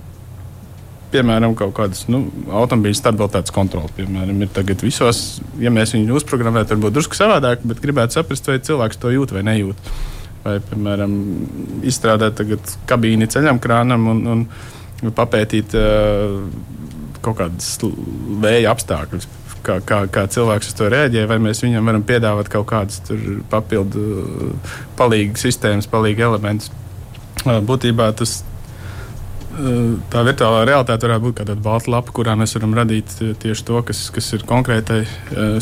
piemēram, 1.12 1.56
kaut 1.60 1.74
kādas 1.78 2.06
nu, 2.12 2.24
automobīļu 2.62 2.98
stabilitātes 2.98 3.54
kontroli. 3.56 3.92
Piemēram, 4.00 4.42
ir 4.44 4.52
tagad 4.56 4.84
visos, 4.86 5.42
ja 5.62 5.74
mēs 5.74 5.96
viņu 5.96 6.18
uzprogrammētu, 6.20 6.76
varbūt 6.76 6.98
drusku 6.98 7.18
savādāk, 7.18 7.66
bet 7.68 7.84
gribētu 7.84 8.18
saprast, 8.18 8.48
vai 8.50 8.62
cilvēks 8.64 9.02
to 9.02 9.14
jūt 9.14 9.36
vai 9.36 9.46
nejūt. 9.52 9.92
vai 10.42 10.56
piemēram, 10.72 11.12
izstrādāt 11.86 12.40
kabīni 12.90 13.28
ceļam 13.30 13.60
krānam 13.62 14.08
un, 14.10 14.24
un 14.32 15.12
papētīt 15.14 15.76
uh, 15.78 16.40
kaut 17.22 17.38
kādas 17.38 17.76
vēja 18.42 18.74
apstākļus. 18.74 19.28
Kā, 19.62 19.78
kā, 19.86 20.04
kā 20.10 20.26
cilvēks 20.32 20.72
uz 20.72 20.78
to 20.78 20.88
reaģē, 20.90 21.28
vai 21.30 21.38
mēs 21.44 21.62
viņam 21.62 21.86
varam 21.86 22.06
piedāvāt 22.06 22.50
kaut 22.50 22.66
kādas 22.72 23.02
papildu 23.52 24.56
palīdzības 24.98 25.44
sistēmas, 25.46 25.90
palīdzības 25.92 26.30
elementus. 26.32 26.72
Būtībā 27.70 28.08
tas 28.18 28.40
tā 30.12 30.24
virtuālā 30.26 30.64
realitāte 30.68 31.08
varētu 31.08 31.26
būt 31.26 31.38
kā 31.38 31.46
tāda 31.46 31.62
balta 31.64 31.92
lapa, 31.92 32.14
kurā 32.16 32.36
mēs 32.40 32.56
varam 32.56 32.76
radīt 32.78 33.14
tieši 33.42 33.66
to, 33.68 33.82
kas, 33.88 34.06
kas 34.14 34.32
ir 34.38 34.46
konkrētai 34.48 35.02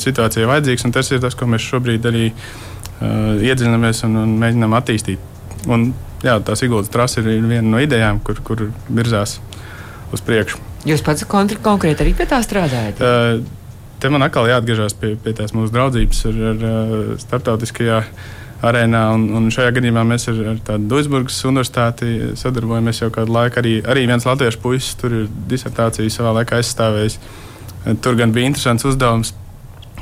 situācijai 0.01 0.47
vajadzīgs. 0.49 0.87
Tas 0.95 1.11
ir 1.11 1.23
tas, 1.23 1.37
ko 1.37 1.49
mēs 1.49 1.65
šobrīd 1.65 2.07
arī 2.09 2.29
uh, 2.29 3.35
iedziļināmies 3.41 4.03
un, 4.07 4.17
un 4.23 4.37
mēģinām 4.41 4.75
attīstīt. 4.77 5.27
Un, 5.67 5.89
jā, 6.23 6.37
tās 6.45 6.63
Igūdas 6.65 6.91
trasa 6.93 7.23
ir 7.23 7.31
viena 7.33 7.65
no 7.67 7.81
idejām, 7.81 8.21
kur, 8.23 8.39
kur 8.45 8.67
virzās 8.87 9.39
uz 10.13 10.23
priekšu. 10.25 10.61
Jūs 10.87 11.03
pats 11.03 11.25
konkrēti 11.27 12.05
arī 12.05 12.13
pie 12.15 12.29
tā 12.29 12.39
strādājat? 12.45 13.01
Uh, 13.03 13.58
te 13.99 14.09
man 14.11 14.23
atkal 14.25 14.47
jāatgriežas 14.49 14.95
pie, 14.99 15.13
pie 15.19 15.33
tās 15.37 15.53
mūsu 15.55 15.73
draudzības 15.75 16.21
ar, 16.29 16.37
ar, 16.51 16.63
ar 16.69 17.09
starptautiskajā 17.21 17.99
arēnā. 18.69 19.03
Un, 19.15 19.27
un 19.37 19.49
šajā 19.53 19.73
gadījumā 19.77 20.03
mēs 20.07 20.29
ar, 20.31 20.41
ar 20.55 20.81
Duisburgas 20.91 21.39
universitāti 21.47 22.33
sadarbojamies 22.39 23.03
jau 23.03 23.11
kādu 23.15 23.35
laiku. 23.35 23.61
Arī, 23.61 23.75
arī 23.83 24.05
viens 24.09 24.27
latviešu 24.27 24.61
puisis 24.63 24.97
tur 24.99 25.15
ir 25.21 25.29
disertāciju 25.51 26.11
savā 26.13 26.33
laikā 26.39 26.59
aizstāvējis. 26.59 27.19
Tur 28.03 28.19
gan 28.19 28.35
bija 28.35 28.51
interesants 28.51 28.87
uzdevums 28.87 29.33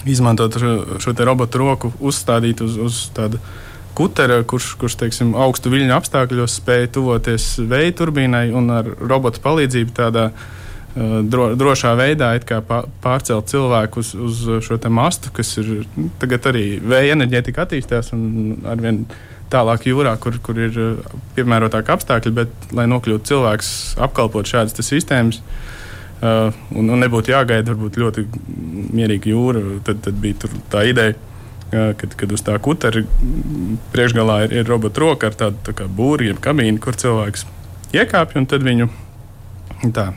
izmantot 0.08 0.56
šo, 0.62 0.76
šo 1.04 1.14
robotu 1.28 1.62
roku, 1.62 1.92
uzstādīt 2.00 2.62
uz, 2.64 2.78
uz 2.82 3.02
tādu 3.16 3.42
kutera, 3.98 4.40
kurš, 4.46 4.76
kurš 4.80 4.96
teiksim, 5.02 5.34
augstu 5.38 5.72
viļņu 5.74 5.94
apstākļos 5.96 6.60
spēja 6.62 6.94
tuvoties 6.98 7.56
vēja 7.70 7.96
turbīnai 7.98 8.46
un 8.56 8.70
ar 8.74 8.90
robotu 9.02 9.42
palīdzību 9.44 9.98
tādā 9.98 10.30
veidā 10.30 10.32
Eh, 10.32 10.66
dro, 10.98 11.52
drošā 11.60 11.94
veidā 12.00 12.32
pārcelt 13.04 13.52
cilvēku 13.52 14.02
uz, 14.02 14.14
uz 14.16 14.44
šo 14.66 14.80
mastu, 14.90 15.32
kas 15.36 15.52
ir 15.62 15.88
tagad 16.22 16.48
arī 16.50 16.68
vēja 16.82 17.18
enerģētika 17.18 17.68
attīstās 17.68 18.14
un 18.16 18.64
arvien 18.66 19.04
tālāk 19.52 19.88
jūrā, 19.88 20.16
kur, 20.22 20.38
kur 20.44 20.60
ir 20.60 20.78
eh, 20.82 21.16
piemērotāki 21.38 21.94
apstākļi, 21.96 22.34
bet 22.36 22.70
lai 22.76 22.88
nokļūtu 22.92 23.32
cilvēks 23.32 23.72
apkalpot 24.08 24.50
šādas 24.50 24.78
sistēmas. 24.86 25.42
Uh, 26.18 26.48
un, 26.74 26.88
un 26.90 26.98
nebūtu 26.98 27.30
jāgaida, 27.30 27.76
varbūt 27.76 28.00
ļoti 28.02 28.24
mierīga 28.98 29.30
jūra. 29.30 29.60
Tad, 29.86 30.00
tad 30.02 30.16
bija 30.18 30.50
tā 30.74 30.82
ideja, 30.90 31.14
uh, 31.14 31.92
kad, 32.00 32.16
kad 32.18 32.32
uz 32.34 32.42
tā 32.42 32.56
kutera 32.58 33.04
priekšgalā 33.94 34.40
ir, 34.48 34.56
ir 34.58 34.72
robota 34.72 35.04
roka 35.04 35.30
ar 35.30 35.38
tādu 35.38 35.62
tā 35.62 35.86
būri, 35.86 36.32
jeb 36.32 36.42
kabīni, 36.42 36.82
kur 36.82 36.98
cilvēks 36.98 37.46
iekāpj 37.94 38.42
un 38.42 38.50
tad 38.50 38.66
viņu 38.66 38.90
tā, 39.94 40.08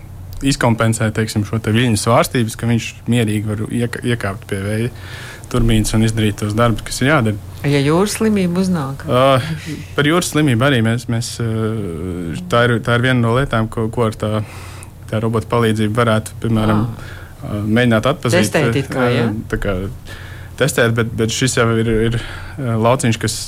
izkompensē 0.46 1.10
teiksim, 1.14 1.44
šo 1.48 1.60
te 1.62 1.72
viļņu 1.74 1.98
svārstības, 2.00 2.56
ka 2.58 2.68
viņš 2.70 2.88
mierīgi 3.10 3.48
var 3.48 3.62
ieka, 3.68 4.02
iekāpt 4.12 4.46
pie 4.50 4.60
vēja 4.64 4.94
turbīnas 5.50 5.94
un 5.96 6.06
izdarīt 6.06 6.38
tos 6.40 6.54
darbus, 6.56 6.84
kas 6.86 7.00
ir 7.02 7.10
jādara. 7.10 7.50
Ja 7.66 7.80
jūras 7.82 8.16
slimība 8.20 8.62
uznāk? 8.62 9.04
Uh, 9.08 9.50
par 9.96 10.08
jūras 10.08 10.30
slimību 10.32 10.66
arī 10.68 10.80
mēs, 10.86 11.08
mēs 11.12 11.32
uh, 11.42 12.38
tā, 12.52 12.64
ir, 12.68 12.78
tā 12.86 12.96
ir 12.96 13.06
viena 13.08 13.18
no 13.20 13.34
lietām, 13.36 13.68
ko, 13.72 13.88
ko 13.92 14.06
ar 14.08 14.18
tā, 14.18 14.32
tā 15.10 15.20
robota 15.22 15.50
palīdzību 15.50 15.96
varētu, 15.98 16.38
piemēram, 16.44 16.84
ah. 16.86 17.14
uh, 17.42 17.56
mēģināt 17.66 18.10
atpazīt. 18.14 18.52
Testēt, 18.54 18.92
kā, 18.94 19.08
ja? 19.12 19.28
kā, 19.58 19.76
testēt, 20.60 20.94
bet, 20.96 21.10
bet 21.18 21.34
šis 21.34 21.58
jau 21.58 21.66
ir, 21.82 21.92
ir 22.10 22.20
lauciņš, 22.58 23.20
kas 23.20 23.40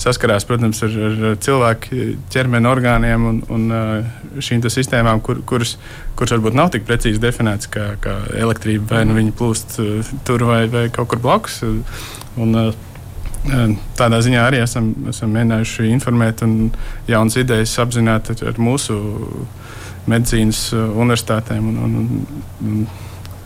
saskarās 0.00 0.44
protams, 0.48 0.82
ar, 0.84 0.96
ar 1.30 1.38
cilvēku 1.42 2.00
ķermeni 2.32 2.68
orgāniem 2.70 3.28
un, 3.30 3.38
un 3.52 4.42
šīm 4.42 4.64
sistēmām, 4.72 5.22
kur, 5.24 5.40
kuras, 5.48 5.76
kuras 6.18 6.36
varbūt 6.36 6.58
nav 6.58 6.72
tik 6.74 6.84
precīzi 6.88 7.22
definētas 7.22 7.70
kā, 7.72 7.86
kā 8.02 8.18
elektrība, 8.36 8.96
vai 8.96 9.06
nu 9.08 9.16
viņi 9.16 9.36
plūst 9.36 9.78
tur 10.28 10.44
vai, 10.48 10.66
vai 10.72 10.88
kaut 10.92 11.12
kur 11.12 11.22
blakus. 11.22 11.62
Un, 12.36 12.60
Tādā 13.94 14.18
ziņā 14.26 14.40
arī 14.42 14.58
esam, 14.58 14.88
esam 15.06 15.30
mēģinājuši 15.36 15.84
informēt 15.92 16.40
un 16.42 16.72
jaunas 17.06 17.36
idejas 17.38 17.76
apzināti 17.78 18.34
ar, 18.42 18.56
mūsu 18.58 18.96
medicīnas 20.10 20.72
universitātēm 20.74 21.68
un, 21.70 21.76
un, 21.84 22.08
un 22.66 22.80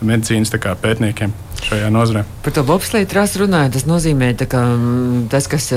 medicīnas 0.07 0.53
pētniekiem 0.83 1.33
šajā 1.67 1.91
nozarē. 1.93 2.25
Par 2.45 2.55
to 2.57 2.65
bobsleju 2.67 3.09
trasu 3.11 3.43
runājot, 3.45 3.75
tas 3.77 3.87
nozīmē, 3.89 4.33
ka 4.49 4.63
mm, 4.75 5.27
tas, 5.33 5.49
kas 5.51 5.71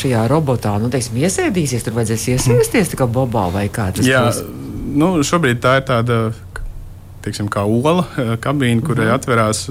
šajā 0.00 0.24
robotā 0.30 0.74
nu, 0.82 0.90
teiksim, 0.92 1.20
iesēdīsies, 1.22 1.86
tur 1.86 1.98
vajadzēs 1.98 2.28
iesēsties 2.34 2.96
kā 2.98 3.06
bobā 3.06 3.48
vai 3.54 3.68
kā 3.72 3.90
tas 3.94 4.06
Jā, 4.06 4.26
būs. 4.26 4.42
Nu, 4.98 5.12
šobrīd 5.22 5.60
tā 5.62 5.78
ir 5.78 5.86
tāda 5.88 6.18
teiksim, 7.24 7.50
kā 7.52 7.64
ola 7.66 8.06
kabīne, 8.44 8.82
kurai 8.82 9.06
mm 9.06 9.10
-hmm. 9.10 9.14
atverās. 9.14 9.68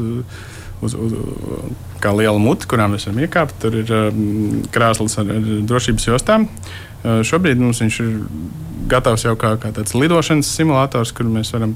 Uz, 0.78 0.94
uz, 0.94 1.14
kā 2.04 2.12
liela 2.14 2.38
mute, 2.38 2.68
kurā 2.70 2.86
mēs 2.92 3.08
varam 3.08 3.24
iekāpt. 3.26 3.56
Tur 3.64 3.80
ir 3.80 3.94
um, 3.96 4.62
krāslas 4.74 5.18
ar, 5.18 5.32
ar 5.34 5.48
drošības 5.70 6.06
jostām. 6.12 6.46
Uh, 7.02 7.24
šobrīd 7.26 7.62
mums 7.62 7.82
viņš 7.82 8.00
ir 8.04 8.12
gatavs 8.92 9.26
jau 9.26 9.34
kā, 9.40 9.56
kā 9.62 9.72
tāds 9.76 9.96
lidošanas 9.98 10.50
simulators, 10.54 11.14
kur 11.18 11.30
mēs 11.32 11.50
varam 11.56 11.74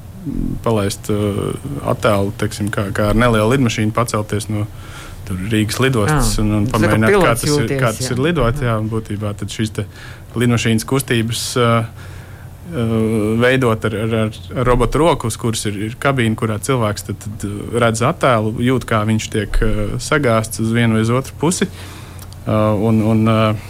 palaist 0.66 1.10
uh, 1.14 1.52
attēlu, 1.90 2.34
teiksim, 2.42 2.70
kā, 2.74 2.90
kā 2.96 3.10
ar 3.12 3.18
nelielu 3.18 3.56
lidmašīnu 3.56 3.96
pacelties 3.98 4.52
no 4.52 4.68
Rīgas 5.32 5.78
lidostas 5.80 6.34
jā. 6.36 6.44
un, 6.44 6.50
un 6.58 6.64
pamēģināt, 6.68 7.14
kā 7.14 7.36
tas, 7.38 7.46
jūties, 7.48 7.70
ir, 7.70 7.80
kā 7.80 7.92
tas 7.96 8.10
jā. 8.10 8.16
ir 8.16 8.24
lidot. 8.26 8.64
Jā, 8.66 8.74
būtībā 8.92 9.32
šīs 9.48 9.78
lidmašīnas 10.36 10.88
kustības. 10.90 11.46
Uh, 11.56 12.10
veidot 13.42 13.86
ar, 13.86 13.96
ar, 13.96 14.14
ar 14.56 14.68
robotu 14.68 15.02
roku, 15.02 15.28
uz 15.28 15.38
kuras 15.40 15.66
ir, 15.66 15.78
ir 15.90 15.98
kabīne, 16.00 16.38
kurā 16.40 16.60
cilvēks 16.62 17.08
tad, 17.10 17.26
tad 17.26 17.46
redz 17.82 18.04
attēlu, 18.06 18.54
jūt, 18.64 18.86
kā 18.88 19.02
viņš 19.08 19.28
tiek 19.34 19.60
uh, 19.66 19.82
sagāzts 20.02 20.62
uz 20.64 20.72
vienu 20.76 20.96
vai 20.96 21.04
uz 21.04 21.12
otru 21.12 21.36
pusi. 21.42 21.68
Uh, 22.46 22.78
un, 22.88 23.02
un, 23.12 23.26
uh, 23.28 23.68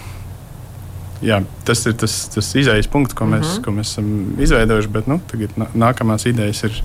jā, 1.23 1.41
tas 1.67 1.86
ir 1.88 1.97
tas, 2.04 2.17
tas 2.36 2.51
izējas 2.60 2.91
punkts, 2.91 3.15
ko 3.17 3.25
mēs, 3.25 3.45
uh 3.45 3.47
mhm. 3.47 3.58
-huh. 3.58 3.65
ko 3.65 3.71
mēs 3.80 3.95
esam 3.95 4.41
izveidojuši. 4.43 4.93
Bet 4.99 5.08
nu, 5.08 5.19
tagad 5.32 5.58
nākamās 5.73 6.27
idejas 6.27 6.63
ir. 6.63 6.84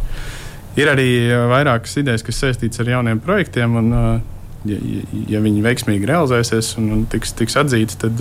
Ir 0.76 0.90
arī 0.92 1.32
vairākas 1.48 1.96
idejas, 1.96 2.22
kas 2.22 2.36
saistītas 2.36 2.80
ar 2.80 2.88
jauniem 2.88 3.20
projektiem. 3.20 3.76
Un, 3.76 3.92
ja, 4.68 4.78
ja 5.28 5.40
viņi 5.40 5.62
veiksmīgi 5.64 6.04
realizēsies 6.04 6.74
un, 6.76 6.90
un 6.92 7.06
tiks, 7.08 7.32
tiks 7.32 7.56
atzīti, 7.56 7.96
tad, 7.96 8.20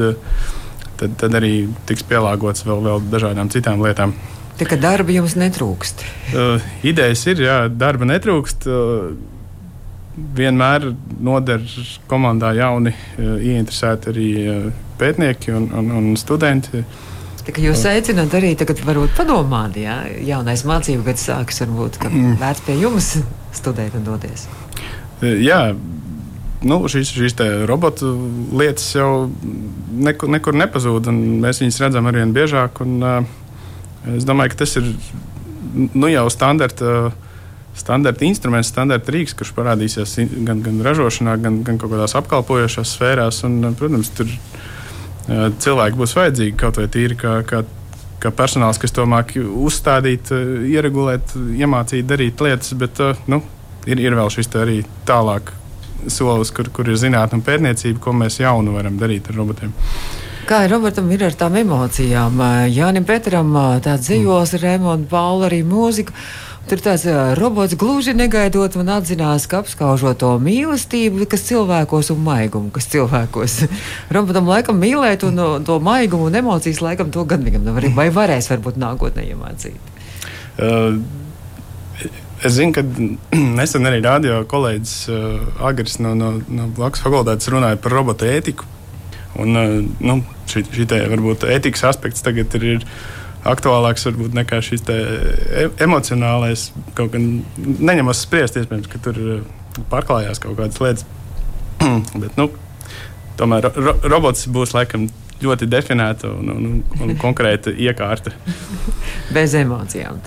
tad, 0.99 1.15
tad 1.21 1.37
arī 1.37 1.53
tiks 1.89 2.05
pielāgots 2.09 2.65
vēl, 2.67 2.81
vēl 2.85 3.05
dažādām 3.11 3.51
citām 3.53 3.83
lietām. 3.85 4.15
Tā 4.55 4.67
kā 4.69 4.77
darba 4.79 5.11
jums 5.11 5.35
netrūkst? 5.35 6.03
Uh, 6.31 6.67
idejas 6.87 7.25
ir, 7.27 7.41
jā, 7.43 7.57
darba 7.71 8.07
netrūkst. 8.07 8.67
Uh, 8.71 9.15
vienmēr 10.15 10.93
noder 11.19 11.63
komandā 12.07 12.53
jauni, 12.55 12.93
uh, 12.95 13.35
ieinteresēti 13.35 14.11
arī 14.13 14.29
uh, 14.45 14.69
pētnieki 14.99 15.51
un, 15.55 15.67
un, 15.75 15.91
un 15.99 16.13
studenti. 16.19 16.85
Tā 17.45 17.53
jūs 17.61 17.83
aicināt 17.85 18.33
arī 18.33 18.55
tagad, 18.57 18.79
varbūt 18.87 19.11
padomāt, 19.19 19.75
ja 19.77 19.99
jaunais 20.25 20.63
mācību 20.65 21.03
gads 21.05 21.27
sākas, 21.27 21.59
varbūt 21.61 21.99
mm. 22.07 22.37
vērts 22.41 22.63
pie 22.65 22.77
jums 22.81 23.11
studēt 23.53 23.93
un 23.99 24.07
doties. 24.07 24.47
E, 25.21 25.35
jā, 25.45 25.59
nu, 26.63 26.79
šīs, 26.91 27.11
šīs 27.17 27.35
robotu 27.67 28.13
lietas 28.55 28.87
jau 28.95 29.27
nekur, 29.91 30.31
nekur 30.31 30.57
nepazūd, 30.57 31.11
un 31.11 31.21
mēs 31.43 31.61
viņus 31.63 31.81
redzam 31.83 32.07
arvien 32.11 32.33
biežāk. 32.35 32.81
Un, 32.85 32.97
uh, 33.03 34.15
es 34.15 34.27
domāju, 34.27 34.53
ka 34.53 34.63
tas 34.63 34.77
ir 34.79 34.89
nu, 35.93 36.09
jau 36.11 36.27
standarta. 36.33 36.97
Uh, 37.09 37.21
standarta 37.75 38.23
instruments, 38.25 38.69
standarta 38.71 39.11
rīks, 39.11 39.35
kurš 39.35 39.51
parādīsies 39.55 40.15
gan, 40.47 40.61
gan 40.63 40.79
ražošanā, 40.85 41.35
gan, 41.43 41.59
gan 41.67 41.79
kaut 41.81 41.91
kādās 41.91 42.15
apkalpojošās 42.15 42.93
sfērās. 42.95 43.41
Un, 43.47 43.73
protams, 43.75 44.11
tur 44.15 44.31
cilvēki 45.65 45.99
būs 45.99 46.15
vajadzīgi 46.17 46.55
kaut 46.59 46.79
vai 46.79 46.87
tīri 46.91 47.17
kā, 47.19 47.39
kā, 47.47 47.63
kā 48.23 48.31
personāls, 48.35 48.79
kas 48.81 48.95
to 48.95 49.05
māki 49.09 49.43
uzstādīt, 49.43 50.31
ieregulēt, 50.71 51.35
iemācīt 51.35 52.07
darīt 52.07 52.43
lietas, 52.45 52.73
bet 52.79 53.01
nu, 53.31 53.41
ir, 53.89 54.01
ir 54.01 54.17
vēl 54.17 54.31
šis 54.33 54.53
arī 54.61 54.81
tālāk 55.07 55.51
solis, 56.11 56.51
kur, 56.55 56.69
kur 56.73 56.89
ir 56.89 56.99
zinātnē 56.99 57.39
un 57.39 57.45
pētniecība, 57.45 58.01
ko 58.03 58.15
mēs 58.17 58.39
jaunu 58.41 58.75
varam 58.75 58.99
darīt 59.01 59.29
ar 59.31 59.39
robotiem. 59.41 59.73
Kā 60.45 60.61
ir 60.65 60.75
Robertam 60.75 61.07
ir 61.09 61.23
ar 61.25 61.33
tām 61.33 61.55
emocijām? 61.57 62.41
Jānim 62.69 63.05
Petram 63.07 63.49
tāds 63.81 64.05
dzīvos, 64.05 64.51
mm. 64.53 64.61
Rēmons 64.61 65.07
Paula 65.09 65.47
arī 65.47 65.63
mūzika. 65.65 66.13
Tur 66.65 66.81
tāds 66.81 67.05
robots 67.37 67.75
gluži 67.77 68.15
negaidot 68.17 68.73
man 68.79 68.87
atzinās, 68.95 69.43
ka 69.49 69.59
apskaužot 69.61 70.17
to 70.21 70.31
mīlestību, 70.41 71.27
kas 71.29 71.45
cilvēkos 71.45 72.09
un 72.13 72.23
maigumu, 72.25 72.71
kas 72.73 72.89
cilvēkos. 72.93 73.57
Robotam 74.15 74.49
laikam 74.49 74.81
mīlēt 74.81 75.25
un 75.25 75.41
to 75.65 75.77
maigumu 75.81 76.29
un 76.29 76.39
emocijas 76.41 76.81
laikam 76.81 77.13
to 77.13 77.25
gan 77.29 77.45
viņam 77.45 77.65
nevar, 77.65 77.89
vai 77.97 78.07
varēs 78.13 78.49
varbūt 78.53 78.81
nākotnē 78.81 79.27
iemācīt. 79.29 79.93
Uh, 80.55 80.97
Es 82.45 82.59
zinu, 82.59 82.75
ka 82.75 82.85
nesen 83.59 83.89
arī 83.89 84.03
radio 84.05 84.43
kolēģis 84.49 84.95
uh, 85.09 85.65
Agris 85.65 85.99
no, 86.03 86.13
no, 86.17 86.35
no 86.45 86.69
Blakus 86.77 87.03
fakultātes 87.05 87.49
runāja 87.53 87.81
par 87.81 87.95
robotu 87.97 88.29
ētiku. 88.29 88.71
Un, 89.41 89.57
nu, 89.99 90.21
šī, 90.47 90.61
šī 90.71 90.85
te, 90.87 91.01
varbūt 91.11 91.43
ētikas 91.51 91.83
aspekts 91.89 92.23
tagad 92.23 92.53
ir. 92.55 92.67
ir 92.77 92.89
aktuālāks 93.45 94.05
varbūt 94.07 94.35
nekā 94.39 94.59
šis 94.65 94.83
e 94.89 95.67
emocionālais. 95.85 96.69
Kaut 96.97 97.13
gan 97.13 97.43
neņemos 97.57 98.23
spriest, 98.25 98.57
iespējams, 98.59 98.89
ka 98.89 99.01
tur 99.05 99.19
pārklājās 99.91 100.41
kaut 100.41 100.57
kādas 100.59 100.81
lietas. 100.81 101.05
Bet, 102.21 102.33
nu, 102.39 102.49
tomēr 103.39 103.69
ro 103.75 103.95
robots 104.07 104.47
būs 104.51 104.73
laikam 104.77 105.07
ļoti 105.43 105.67
definēta 105.69 106.31
un, 106.31 106.51
un, 106.53 106.67
un 107.03 107.13
konkrēta 107.21 107.73
iekārta. 107.73 108.33
Bez 109.35 109.55
emocijām. 109.59 110.21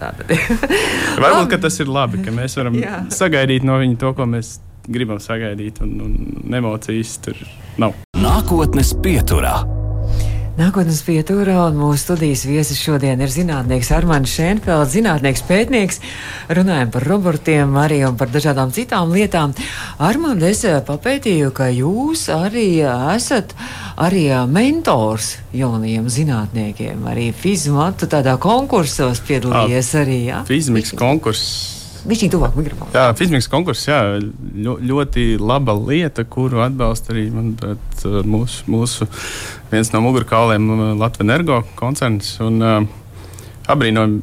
Varbūt 1.22 1.58
tas 1.62 1.80
ir 1.80 1.92
labi, 1.92 2.22
ka 2.24 2.34
mēs 2.34 2.58
varam 2.60 2.78
Jā. 2.78 3.02
sagaidīt 3.14 3.66
no 3.66 3.78
viņa 3.80 4.00
to, 4.00 4.12
ko 4.18 4.28
mēs 4.28 4.58
gribam 4.88 5.20
sagaidīt, 5.20 5.82
un, 5.84 5.98
un 6.04 6.60
emocijas 6.60 7.18
tur 7.24 7.40
nav. 7.80 7.96
Nākotnes 8.18 8.94
pieturā. 9.04 9.60
Nākotnes 10.58 11.04
pieturā 11.06 11.68
un 11.68 11.76
mūsu 11.78 12.00
studijas 12.00 12.40
viesis 12.48 12.80
šodien 12.82 13.20
ir 13.22 13.30
zinātnieks 13.30 13.92
Armāns 13.94 14.32
Šēnfelds, 14.34 14.90
zinātnieks 14.90 15.44
pētnieks. 15.46 16.00
Runājam 16.50 16.90
par 16.96 17.06
robotiem 17.06 17.78
arī 17.78 18.00
par 18.18 18.32
dažādām 18.34 18.72
citām 18.74 19.14
lietām. 19.14 19.54
Armāns, 20.02 20.42
es 20.50 20.64
eh, 20.66 20.80
papētīju, 20.82 21.52
ka 21.54 21.70
jūs 21.70 22.26
arī 22.34 22.82
esat 22.82 23.54
arī 23.94 24.26
eh, 24.32 24.44
mentors 24.50 25.36
jaunajiem 25.54 26.10
zinātniekiem. 26.10 27.06
Arī 27.06 27.30
fizmatu 27.30 28.10
tādā 28.10 28.34
konkursos 28.42 29.22
piedalījies 29.30 29.94
arī. 30.02 30.22
Ja? 30.32 30.42
Fizmiks 30.50 30.98
konkurss 30.98 31.77
Viņš 32.06 32.22
ir 32.24 32.30
tuvāk 32.32 32.54
mikrofonam. 32.58 32.92
Jā, 32.94 33.08
fizisks 33.18 33.50
konkurss, 33.50 33.88
jā, 33.88 33.98
ļoti 34.62 35.24
laba 35.42 35.74
lieta, 35.78 36.22
kuru 36.28 36.62
atbalsta 36.62 37.14
arī 37.14 37.26
manuprāt, 37.34 38.06
mūsu, 38.28 38.68
mūsu 38.70 39.08
viens 39.72 39.90
no 39.94 40.02
mugurkauliem 40.04 40.70
Latvijas 41.00 41.26
energo 41.26 41.62
koncerns. 41.78 42.37
Un, 42.44 42.62
uh, 42.62 42.98
abrīnojam 43.68 44.20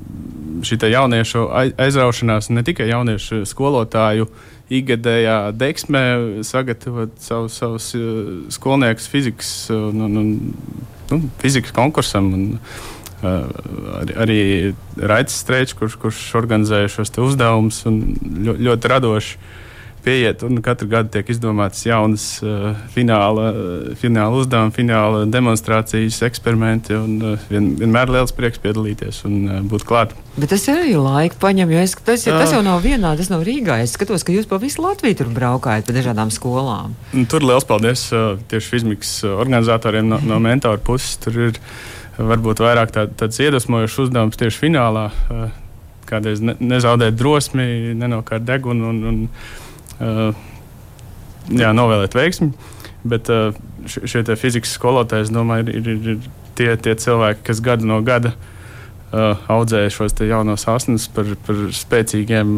šī 0.66 0.80
jauniešu 0.90 1.46
aizraušanās, 1.78 2.50
ne 2.54 2.64
tikai 2.66 2.88
jauniešu 2.90 3.44
skolotāju 3.50 4.30
ikgadējā 4.74 5.38
deksmē, 5.54 6.04
sagatavot 6.48 7.14
savus, 7.22 7.60
savus 7.60 7.92
skolniekus 8.56 9.10
fizikas, 9.12 9.52
un, 9.74 10.02
un, 10.08 10.18
un, 10.22 10.32
nu, 11.12 11.20
fizikas 11.44 11.76
konkursam. 11.76 12.32
Un, 12.34 12.48
arī, 14.00 14.16
arī 14.26 14.40
Raits 14.98 15.42
Streičs, 15.44 15.76
kurš, 15.78 16.00
kurš 16.02 16.24
organizēja 16.40 16.92
šos 16.98 17.14
uzdevumus 17.28 17.84
un 17.90 18.02
ļoti, 18.22 18.68
ļoti 18.70 18.92
radoši 18.94 19.38
pieiet. 20.06 20.44
Katru 20.66 20.88
gadu 20.90 21.10
tiek 21.14 21.30
izdomāts 21.34 21.82
jaunas 21.86 22.26
uh, 22.46 22.76
fināla, 22.94 23.50
fināla 24.00 24.42
uzdevumi, 24.42 24.74
fināla 24.76 25.24
demonstrācijas, 25.30 26.22
eksperimenti. 26.28 26.96
Un, 26.98 27.16
uh, 27.24 27.48
vien, 27.50 27.72
vienmēr 27.80 28.14
liels 28.14 28.34
prieks 28.36 28.62
piedalīties 28.62 29.24
un 29.30 29.40
uh, 29.48 29.60
būt 29.66 29.88
klāt. 29.88 30.14
Bet 30.36 30.52
tas 30.52 30.68
arī 30.72 30.94
laika 31.00 31.40
paņem, 31.42 31.74
jo 31.74 31.82
es, 31.82 31.96
tas, 31.98 32.28
tas 32.28 32.54
jau 32.54 32.62
nav 32.66 32.84
vienā, 32.86 33.16
tas 33.18 33.32
nav 33.32 33.46
Rīgā. 33.48 33.80
Es 33.84 33.96
skatos, 33.98 34.26
ka 34.28 34.36
jūs 34.36 34.50
pa 34.50 34.60
visu 34.62 34.84
Latviju 34.86 35.22
tur 35.22 35.34
braukājat 35.36 35.88
pa 35.88 35.96
dažādām 35.96 36.34
skolām. 36.34 36.96
Tur 37.32 37.46
liels 37.46 37.68
paldies 37.68 38.08
uh, 38.14 38.36
tieši 38.52 38.74
fizmikas 38.76 39.18
organizatoriem 39.32 40.10
no, 40.12 40.22
no 40.26 40.42
mentora 40.44 40.82
puses. 40.82 41.18
Tur 41.24 41.48
ir 41.50 41.62
varbūt 42.18 42.64
vairāk 42.64 42.94
tā, 42.96 43.06
tāds 43.20 43.40
iedvesmojošs 43.44 44.02
uzdevums 44.08 44.40
tieši 44.40 44.62
finālā. 44.62 45.10
Kādreiz 46.06 46.42
ne, 46.46 46.54
nezaudēt 46.62 47.18
drosmi, 47.18 47.96
nenokārt 47.98 48.46
degunu 48.46 48.92
un, 48.92 49.00
un 49.10 49.22
uh, 50.00 50.44
jā, 51.50 51.72
novēlēt 51.76 52.16
veiksmi. 52.18 52.52
Bet 53.06 53.30
uh, 53.34 53.56
šie 53.86 54.24
fizikas 54.38 54.76
skolotāji, 54.78 55.28
es 55.28 55.34
domāju, 55.34 55.74
ir, 55.74 55.90
ir, 55.96 56.12
ir 56.16 56.28
tie, 56.58 56.74
tie 56.78 56.96
cilvēki, 56.98 57.44
kas 57.46 57.62
gadu 57.66 57.90
no 57.90 58.00
gada 58.06 58.34
uh, 58.36 59.36
audzēja 59.52 59.92
šos 59.94 60.16
jaunos 60.26 60.66
asnus 60.72 61.08
par, 61.14 61.30
par 61.46 61.62
spēcīgiem, 61.76 62.56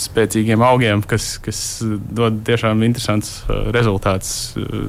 spēcīgiem 0.00 0.64
augiem, 0.64 1.04
kas, 1.08 1.36
kas 1.42 1.60
dod 1.84 2.42
tiešām 2.48 2.84
interesants 2.86 3.42
uh, 3.46 3.68
rezultāts. 3.74 4.54
Uh, 4.56 4.88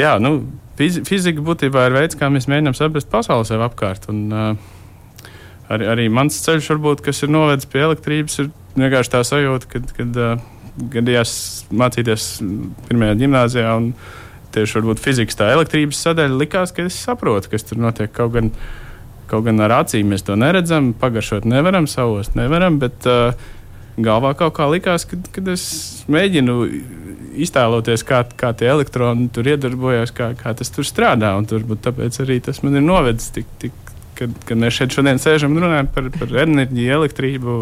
jā, 0.00 0.16
nu, 0.22 0.38
Fizika 0.76 1.44
būtībā 1.44 1.86
ir 1.88 1.96
veids, 1.96 2.18
kā 2.18 2.28
mēs 2.32 2.48
mēģinām 2.50 2.76
saprast 2.76 3.08
pasauli 3.12 3.48
sev 3.48 3.64
apkārt. 3.64 4.08
Un, 4.12 4.26
uh, 4.28 5.30
arī, 5.72 5.88
arī 5.94 6.06
mans 6.12 6.36
ceļš, 6.44 6.70
varbūt, 6.74 7.02
kas 7.06 7.22
ir 7.24 7.32
novedis 7.32 7.68
pie 7.72 7.82
elektrības, 7.86 8.38
ir 8.42 8.52
vienkārši 8.76 9.14
tā 9.14 9.22
sajūta, 9.24 9.70
kad, 9.72 9.90
kad 9.96 10.20
uh, 10.20 10.46
gadījās 10.92 11.34
mācīties 11.72 12.30
pirmajā 12.88 13.18
gimnājā. 13.22 13.76
Tieši 14.56 14.78
varbūt 14.78 15.02
fizikas 15.04 15.36
tā 15.36 15.50
elektrības 15.52 15.98
sadaļa 16.00 16.40
likās, 16.40 16.72
ka 16.72 16.86
es 16.88 16.96
saprotu, 16.96 17.50
kas 17.52 17.66
tur 17.68 17.80
notiek. 17.80 18.12
Kaut 18.16 18.36
gan, 18.36 18.52
kaut 19.28 19.44
gan 19.48 19.60
ar 19.64 19.82
acīm 19.82 20.12
mēs 20.12 20.24
to 20.24 20.36
neredzam, 20.38 20.94
pagaršot 20.96 21.48
nevaram, 21.48 21.88
savos 21.90 22.32
nevaram. 22.38 22.78
Bet, 22.80 23.08
uh, 23.08 23.36
galvā 23.96 24.32
kaut 24.36 24.54
kā 24.56 24.68
likās, 24.70 25.06
ka, 25.08 25.18
kad 25.32 25.48
es 25.52 25.64
mēģinu 26.12 26.56
iztēloties, 27.44 28.04
kā, 28.06 28.22
kā 28.38 28.52
tie 28.56 28.70
elektroni 28.72 29.28
tur 29.34 29.48
iedarbojas, 29.52 30.14
kā, 30.16 30.32
kā 30.38 30.54
tas 30.56 30.72
tur 30.72 30.86
strādā. 30.88 31.34
Turbūt 31.50 31.84
tāpēc 31.86 32.22
arī 32.24 32.40
tas 32.44 32.62
man 32.64 32.78
ir 32.78 32.86
novedis 32.86 33.32
tik, 33.34 33.50
tik 33.62 33.76
kad, 34.16 34.32
kad 34.48 34.58
mēs 34.60 34.78
šeit 34.78 34.96
šodien 34.96 35.20
sēžam 35.20 35.54
un 35.54 35.66
runājam 35.66 35.92
par, 35.92 36.10
par 36.16 36.34
enerģiju, 36.46 36.96
elektrību. 37.00 37.60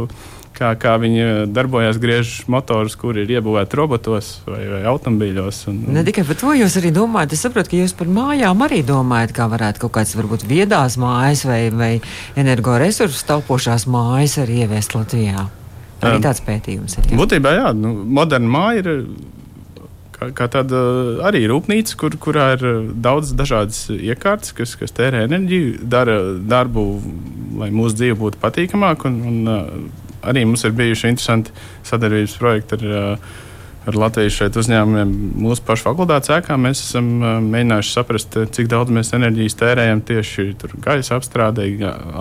Kā, 0.55 0.69
kā 0.79 0.93
viņi 1.03 1.49
darbojas, 1.51 1.97
griež 1.99 2.29
motorus, 2.47 2.95
kur 2.95 3.17
ir 3.19 3.27
iebūvēti 3.27 3.75
robotos 3.75 4.29
vai, 4.47 4.61
vai 4.71 4.85
automobīļos. 4.87 5.59
Un, 5.73 5.81
un... 5.89 5.97
Ne 5.97 6.05
tikai 6.07 6.23
par 6.29 6.39
to 6.39 6.53
jūs 6.55 6.77
arī 6.79 6.93
domājat. 6.95 7.35
Es 7.35 7.43
saprotu, 7.43 7.73
ka 7.73 7.81
jūs 7.81 7.97
par 7.99 8.13
mājām 8.15 8.63
arī 8.63 8.85
domājat, 8.87 9.35
kā 9.35 9.49
varētu 9.51 9.83
kaut 9.83 9.97
kādas 9.99 10.15
varbūt 10.15 10.47
viedās 10.47 10.95
mājas 11.03 11.43
vai, 11.49 11.59
vai 11.75 11.91
energoresursu 12.39 13.27
taupošās 13.33 13.89
mājas 13.91 14.39
arī 14.45 14.63
ieviest 14.63 14.95
Latvijā. 14.95 15.49
Arī 16.05 16.23
tāds 16.23 16.43
pētījums 16.47 17.01
ir. 17.01 17.11
Būtībā 17.19 17.57
jā, 17.57 17.75
nu, 17.75 17.97
moderna 18.21 18.55
māja 18.55 18.85
ir 18.85 19.07
kā, 20.15 20.31
kā 20.37 20.49
tāda 20.53 20.81
arī 21.27 21.45
rūpnīca, 21.51 21.97
kur, 22.01 22.17
kurā 22.21 22.51
ir 22.57 22.65
daudz 23.05 23.35
dažādas 23.37 23.87
iekārtas, 23.95 24.55
kas, 24.57 24.75
kas 24.81 24.95
tērē 24.97 25.25
enerģiju, 25.29 25.79
dara 25.91 26.19
darbu, 26.39 26.87
lai 27.61 27.71
mūsu 27.75 27.99
dzīve 28.01 28.19
būtu 28.23 28.41
patīkamāka. 28.43 29.11
Un, 29.11 29.21
un, 29.31 29.89
arī 30.25 30.45
mums 30.49 30.65
ir 30.65 30.77
bijuši 30.77 31.11
interesanti 31.13 31.53
sadarbības 31.85 32.37
projekti 32.41 32.79
ar, 32.79 33.19
ar 33.85 33.99
Latvijas 34.01 34.57
uzņēmumiem. 34.63 35.13
Mūsu 35.45 35.65
pašu 35.67 35.89
fakultātes 35.91 36.33
ēkā 36.33 36.57
mēs 36.61 36.81
esam 36.87 37.11
mēģinājuši 37.51 37.93
saprast, 37.93 38.39
cik 38.57 38.71
daudz 38.73 38.95
mēs 38.95 39.13
enerģijas 39.17 39.59
tērējam 39.61 40.01
tieši 40.09 40.49
gaisa 40.85 41.19
apstrādē, 41.19 41.69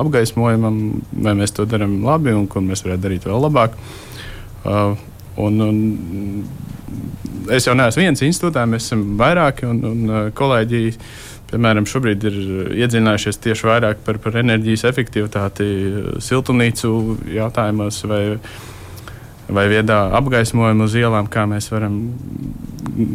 apgaismojumam, 0.04 0.84
vai 1.14 1.38
mēs 1.40 1.56
to 1.56 1.68
darām 1.70 2.02
labi 2.04 2.36
un 2.36 2.50
kur 2.52 2.66
mēs 2.66 2.84
varētu 2.86 3.08
darīt 3.08 3.30
vēl 3.30 3.48
labāk. 3.48 3.80
Uh, 4.64 4.96
un, 5.42 5.62
un 5.62 5.78
es 7.54 7.68
jau 7.68 7.76
neesmu 7.78 8.06
viens 8.06 8.26
institūtā, 8.26 8.66
mēs 8.70 8.90
esam 8.90 9.06
vairāki 9.20 9.68
un, 9.70 9.80
un 9.90 10.04
uh, 10.10 10.26
kolēģi. 10.36 10.84
Piemēram, 11.54 11.86
šobrīd 11.86 12.24
ir 12.26 12.38
iedzinājušies 12.82 13.38
tieši 13.44 13.68
vairāk 13.70 14.00
par, 14.06 14.18
par 14.22 14.40
enerģijas 14.42 14.88
efektivitāti 14.90 15.68
uh, 15.70 16.14
siltumnīcu 16.24 16.94
jautājumos 17.36 18.04
vai, 18.10 18.24
vai 19.54 19.68
viedā 19.70 20.06
apgaismojumu 20.18 20.88
uz 20.90 20.98
ielām, 20.98 21.30
kā 21.30 21.46
mēs 21.50 21.70
varam 21.74 22.00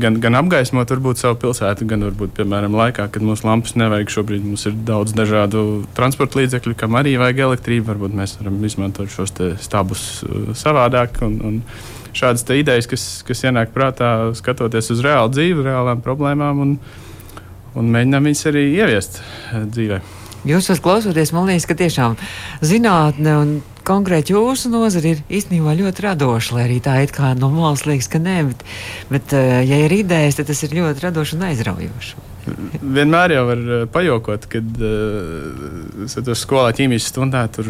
gan, 0.02 0.18
gan 0.22 0.38
apgaismot 0.38 0.90
varbūt, 0.92 1.20
savu 1.20 1.38
pilsētu, 1.42 1.86
gan 1.88 2.04
varbūt, 2.08 2.34
piemēram, 2.38 2.74
laikā, 2.78 3.08
kad 3.12 3.24
mums 3.24 3.44
lampas 3.46 3.76
nevajag. 3.78 4.12
Šobrīd 4.12 4.46
mums 4.46 4.66
ir 4.68 4.76
daudz 4.88 5.14
dažādu 5.16 5.84
transporta 5.96 6.40
līdzekļu, 6.40 6.74
kam 6.78 6.98
arī 6.98 7.16
vajag 7.20 7.44
elektrību. 7.48 7.88
Varbūt 7.92 8.16
mēs 8.18 8.38
varam 8.40 8.58
izmantot 8.66 9.12
šos 9.12 9.34
stabus 9.62 10.08
uh, 10.26 10.50
savādāk. 10.58 11.22
Un, 11.26 11.38
un, 11.44 11.62
šādas 12.18 12.46
idejas, 12.56 12.88
kas, 12.90 13.06
kas 13.26 13.44
ienāk 13.48 13.72
prātā, 13.74 14.30
skatoties 14.38 14.92
uz 14.94 15.02
reālu 15.04 15.32
dzīvi, 15.34 15.66
reālām 15.68 16.02
problēmām, 16.04 16.62
un, 16.64 16.76
un 17.78 17.90
mēģinām 17.94 18.30
viņus 18.30 18.46
arī 18.50 18.64
ieviest 18.76 19.20
eh, 19.20 19.66
dzīvē. 19.66 20.00
Jūs 20.46 20.68
esat 20.68 20.84
klausoties, 20.84 21.32
man 21.34 21.48
liekas, 21.50 21.66
ka 21.66 21.74
tiešām 21.78 22.14
zinātne 22.62 23.34
un 23.40 23.52
konkrēti 23.88 24.36
jūsu 24.36 24.70
nozara 24.70 25.14
ir 25.14 25.22
īstenībā 25.26 25.74
ļoti 25.80 26.04
radoša, 26.04 26.54
lai 26.54 26.68
arī 26.68 26.78
tā 26.84 27.00
it 27.02 27.12
kā 27.16 27.32
no 27.38 27.50
malas 27.54 27.82
liekas, 27.88 28.10
ka 28.12 28.22
nē, 28.22 28.38
bet, 28.52 28.64
bet 29.10 29.36
eh, 29.38 29.60
ja 29.66 29.82
ir 29.86 29.98
idejas, 29.98 30.38
tad 30.38 30.50
tas 30.52 30.62
ir 30.66 30.78
ļoti 30.78 31.08
radoši 31.08 31.38
un 31.38 31.46
aizraujoši. 31.50 32.27
Vienmēr 32.82 33.34
jau 33.34 33.42
var 33.48 33.62
eh, 33.76 33.82
pajokot, 33.92 34.46
kad 34.52 34.80
uh, 34.84 36.04
es 36.04 36.16
esmu 36.20 36.36
skolā 36.38 36.70
ķīmijas 36.76 37.08
stundā. 37.12 37.44
Tur 37.54 37.68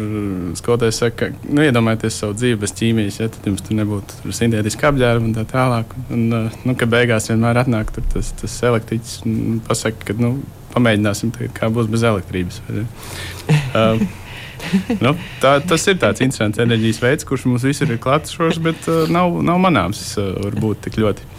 skolotājs 0.59 1.01
saka, 1.03 1.29
ka 1.29 1.49
nu, 1.49 1.63
iedomājieties 1.65 2.21
savu 2.23 2.37
dzīvi 2.37 2.59
bez 2.61 2.75
ķīmijas, 2.79 3.19
ja 3.21 3.29
tad 3.33 3.49
jums 3.49 3.65
tur 3.65 3.79
nebūtu 3.79 4.33
sintētiski 4.35 4.89
apģērbi 4.91 5.29
un 5.29 5.35
tā 5.37 5.45
tālāk. 5.49 5.97
Un, 6.13 6.25
uh, 6.35 6.61
nu, 6.65 6.77
ka 6.79 6.89
beigās 6.89 7.29
vienmēr 7.31 7.61
atnāk 7.63 7.93
tas, 7.97 8.33
tas 8.39 8.61
elektriķis 8.71 9.19
un 9.27 9.59
pasaka, 9.67 10.11
ka 10.11 10.17
nu, 10.21 10.37
pamēģināsim, 10.75 11.33
tagad, 11.35 11.53
kā 11.57 11.71
būs 11.73 11.89
bez 11.91 12.05
elektrības. 12.07 12.61
Uh, 12.69 14.07
nu, 15.05 15.15
tā, 15.41 15.57
tas 15.65 15.87
ir 15.89 15.99
tāds 16.01 16.23
interesants 16.23 16.61
enerģijas 16.61 17.01
veids, 17.03 17.27
kurš 17.27 17.47
mums 17.49 17.65
visur 17.67 17.91
ir 17.91 18.01
klātsošs, 18.03 18.61
bet 18.63 18.89
uh, 18.91 19.05
nav, 19.11 19.41
nav 19.45 19.61
manāms 19.63 20.03
uh, 20.17 20.33
varbūt 20.45 20.87
tik 20.87 20.99
ļoti. 21.03 21.35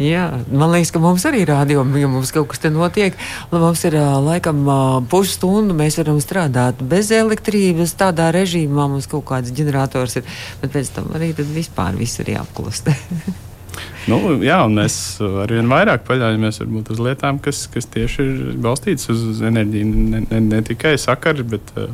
Jā, 0.00 0.22
man 0.48 0.70
liekas, 0.72 0.94
ka 0.94 1.00
mums 1.02 1.26
arī 1.28 1.42
rādījumi, 1.48 2.00
ja 2.00 2.08
mums 2.08 2.30
kaut 2.32 2.48
kas 2.48 2.62
te 2.62 2.70
notiek, 2.72 3.16
mums 3.52 3.82
ir 3.84 3.98
laikam 4.24 4.62
pusstundu, 5.12 5.76
mēs 5.76 5.98
varam 6.00 6.22
strādāt 6.24 6.80
bez 6.80 7.10
elektrības, 7.12 7.92
tādā 8.00 8.30
režīmā 8.32 8.88
mums 8.88 9.10
kaut 9.10 9.26
kāds 9.28 9.52
ģenerators 9.52 10.16
ir, 10.22 10.32
bet 10.62 10.72
pēc 10.72 10.94
tam 10.96 11.12
arī 11.18 11.34
vispār 11.36 12.00
viss 12.00 12.22
ir 12.24 12.32
jāapklust. 12.32 12.88
nu, 14.10 14.22
jā, 14.40 14.62
un 14.64 14.80
mēs 14.80 14.96
arvien 15.44 15.68
vairāk 15.68 16.08
paļaujamies 16.08 16.62
varbūt, 16.64 16.94
uz 16.96 17.04
lietām, 17.04 17.44
kas, 17.44 17.66
kas 17.68 17.92
tieši 17.92 18.24
ir 18.24 18.42
balstītas 18.64 19.12
uz 19.12 19.44
enerģiju, 19.52 19.92
ne, 20.16 20.24
ne, 20.30 20.44
ne 20.48 20.64
tikai 20.64 20.96
sakari, 21.02 21.44
bet 21.44 21.76
uh, 21.76 21.92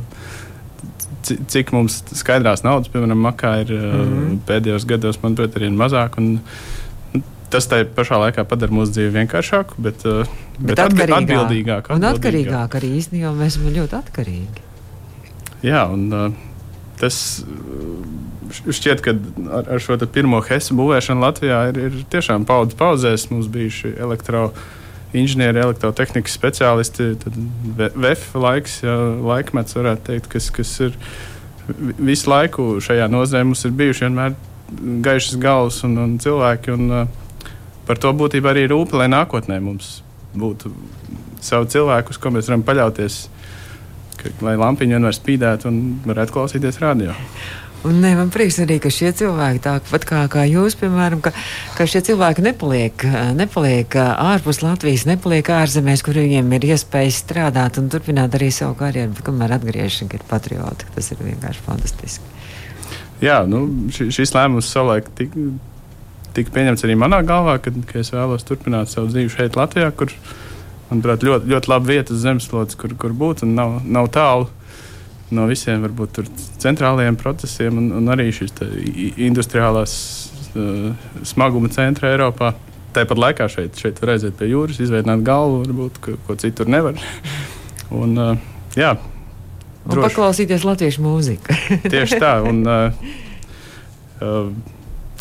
cik 1.27 1.75
mums 1.75 1.99
skaidrās 2.15 2.63
naudas, 2.63 2.87
piemēram, 2.93 3.19
makā 3.27 3.57
ir 3.65 3.75
mm 3.75 4.01
-hmm. 4.01 4.41
pēdējos 4.47 4.87
gados, 4.87 5.19
manuprāt, 5.23 5.59
arī 5.59 5.75
mazāk. 5.75 6.15
Un, 6.23 6.37
Tas 7.53 7.69
tā 7.71 7.81
pašā 7.95 8.19
laikā 8.25 8.43
padara 8.47 8.75
mūsu 8.75 8.97
dzīvi 8.97 9.13
vienkāršāku, 9.21 9.79
bet, 9.79 10.03
bet, 10.03 10.39
bet 10.59 10.81
atkarīgāk. 10.83 11.21
atbildīgāku. 11.21 11.95
Un 11.95 12.07
atkarīgāk 12.09 12.79
arī 12.79 12.93
īstenībā 12.99 13.31
mēs 13.37 13.55
esam 13.55 13.69
ļoti 13.75 13.95
atkarīgi. 14.01 14.65
Jā, 15.63 15.85
un 15.89 16.35
tas 16.99 17.21
šķiet, 18.51 19.03
ka 19.05 19.13
ar, 19.59 19.71
ar 19.77 19.83
šo 19.83 19.95
pirmo 20.11 20.41
HES 20.43 20.73
būvēšanu 20.75 21.23
Latvijā 21.23 21.61
ir, 21.71 21.79
ir 21.87 22.03
tiešām 22.11 22.45
paudzes 22.49 22.79
pauzēs. 22.79 23.29
Mums 23.31 23.47
bijuši 23.53 23.95
elektroenerģija 23.95 24.75
inženieri, 25.15 25.61
elektrotehnikas 25.63 26.35
speciālisti, 26.35 27.11
tad 27.21 27.37
VF 27.77 28.35
laiks, 28.37 28.81
jā, 28.83 28.95
laikmets, 29.23 29.77
varētu 29.77 30.05
teikt, 30.09 30.29
kas, 30.33 30.49
kas 30.53 30.73
ir 30.83 30.97
visu 31.99 32.31
laiku 32.31 32.77
šajā 32.83 33.07
nozarē. 33.11 33.45
Mums 33.47 33.63
ir 33.67 33.75
bijuši 33.77 34.07
vienmēr 34.07 34.35
gaišas 35.05 35.39
galvas 35.41 35.79
un, 35.87 35.97
un 36.03 36.17
cilvēki. 36.23 36.75
Un, 36.75 36.91
uh, 36.91 37.23
par 37.87 38.01
to 38.01 38.11
būtībā 38.13 38.53
arī 38.53 38.67
rūpē, 38.71 39.01
lai 39.01 39.09
nākotnē 39.11 39.59
mums 39.63 40.01
būtu 40.37 40.73
savi 41.43 41.71
cilvēki, 41.73 42.13
uz 42.13 42.19
ko 42.21 42.33
mēs 42.35 42.49
varam 42.49 42.65
paļauties, 42.67 43.21
ka, 44.19 44.33
lai 44.45 44.57
lampiņa 44.59 44.97
vienmēr 44.97 45.15
spīdētu 45.15 45.71
un 45.71 45.79
varētu 46.07 46.35
klausīties 46.35 46.81
radio. 46.83 47.15
Un 47.87 47.99
ne, 48.01 48.09
man 48.17 48.31
prieks 48.33 48.57
arī, 48.59 48.79
ka 48.81 48.89
šie 48.91 49.11
cilvēki, 49.15 49.61
tāpat 49.63 50.05
kā, 50.09 50.23
kā 50.33 50.43
jūs, 50.49 50.75
piemēram, 50.79 51.21
ka, 51.23 51.31
ka 51.77 51.85
šie 51.87 52.01
cilvēki 52.07 52.43
nepaliek, 52.47 53.05
nepaliek 53.37 53.97
ārpus 54.01 54.63
Latvijas, 54.65 55.05
nepaliek 55.07 55.51
ārzemēs, 55.53 56.01
kur 56.03 56.17
viņiem 56.17 56.49
ir 56.57 56.65
iespēja 56.73 57.13
strādāt 57.13 57.77
un 57.79 57.91
turpināt 57.93 58.33
arī 58.35 58.49
savu 58.51 58.75
karjeru, 58.81 59.13
bet 59.13 59.27
kamēr 59.29 59.55
atgriežas, 59.59 60.09
ir 60.09 60.25
patrioti. 60.27 60.89
Tas 60.97 61.13
ir 61.13 61.21
vienkārši 61.21 61.63
fantastiski. 61.69 62.33
Jā, 63.23 63.39
nu, 63.49 63.63
šis 63.93 64.33
lēmums 64.35 64.67
savulaik 64.73 65.07
tika, 65.17 65.47
tika 66.37 66.53
pieņemts 66.55 66.85
arī 66.85 66.97
manā 66.99 67.23
galvā, 67.27 67.57
kad, 67.63 67.77
kad 67.89 68.03
es 68.03 68.13
vēlos 68.13 68.45
turpināt 68.47 68.91
savu 68.93 69.09
dzīvi 69.11 69.33
šeit, 69.33 69.57
Latvijā, 69.59 69.89
kur, 69.97 70.13
manuprāt, 70.91 71.25
ļoti, 71.25 71.49
ļoti 71.51 71.73
laba 71.73 71.89
vieta 71.89 72.15
uz 72.15 72.21
zemeslodes, 72.23 72.77
kur, 72.79 72.93
kur 72.99 73.15
būt 73.17 73.43
un 73.47 73.57
nav, 73.57 73.79
nav 73.85 74.11
tālu 74.13 74.47
no 75.35 75.47
visiem 75.49 75.81
varbūt 75.83 76.21
centrālajiem 76.61 77.17
procesiem 77.19 77.81
un, 77.81 77.89
un 77.99 78.13
arī 78.13 78.29
šīs 78.35 78.53
industriālās 79.27 79.97
uh, 80.53 80.93
smaguma 81.27 81.71
centra 81.73 82.13
Eiropā. 82.13 82.53
Tāpat 82.95 83.19
laikā 83.19 83.49
šeit, 83.51 83.75
šeit 83.77 83.99
var 84.01 84.15
aiziet 84.15 84.37
pie 84.39 84.47
jūras, 84.53 84.79
izveidot 84.81 85.21
galvu, 85.27 85.59
varbūt 85.65 85.99
ko, 86.01 86.15
ko 86.25 86.37
citur 86.39 86.71
nevar. 86.71 86.97
un, 88.01 88.15
uh, 88.15 88.47
jā, 88.79 88.95
un 89.87 90.01
paklausīties 90.07 90.65
latviešu 90.67 91.03
mūziku. 91.03 91.59
tieši 91.91 92.21
tā. 92.23 92.37
Un, 92.47 92.63
uh, 92.63 93.11
uh, 94.23 94.76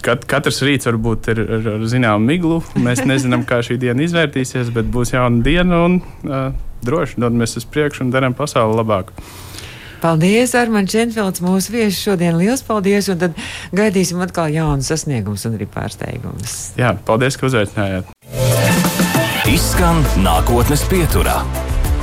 kat, 0.07 0.27
katrs 0.31 0.63
rīts 0.67 0.89
varbūt 0.89 1.31
ir 1.33 1.43
ar, 1.43 1.67
ar 1.77 1.89
zināmu 1.91 2.31
miglu. 2.31 2.61
Mēs 2.83 3.03
nezinām, 3.09 3.47
kā 3.49 3.61
šī 3.67 3.79
diena 3.83 4.07
izvērtīsies, 4.07 4.71
bet 4.75 4.89
būs 4.93 5.15
jauna 5.17 5.43
diena 5.45 5.83
un 5.89 5.99
uh, 6.01 6.49
droši 6.87 7.21
dodamies 7.23 7.59
uz 7.59 7.67
priekšu 7.69 8.07
un 8.07 8.15
darām 8.15 8.37
pasauli 8.37 8.79
labāku. 8.81 9.17
Paldies, 9.97 10.53
Armāns 10.55 10.93
Čenfelds, 10.93 11.41
mūsu 11.43 11.73
viesis 11.73 11.99
šodien. 12.05 12.37
Lielas 12.37 12.63
paldies! 12.67 13.09
Un 13.11 13.21
tad 13.23 13.39
gaidīsim 13.75 14.21
atkal 14.23 14.53
jaunus 14.53 14.93
sasniegumus 14.93 15.47
un 15.49 15.57
arī 15.57 15.67
pārsteigumus. 15.73 16.57
Jā, 16.79 16.93
paldies, 17.09 17.41
ka 17.41 17.49
uzaicinājāt! 17.49 18.13
Izskan 19.51 20.05
nākotnes 20.21 20.85
pieturā. 20.91 21.41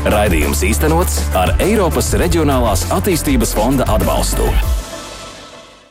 Raidījums 0.10 0.66
īstenots 0.68 1.22
ar 1.40 1.54
Eiropas 1.64 2.12
Reģionālās 2.20 2.90
attīstības 2.92 3.54
fonda 3.56 3.88
atbalstu. 3.94 4.50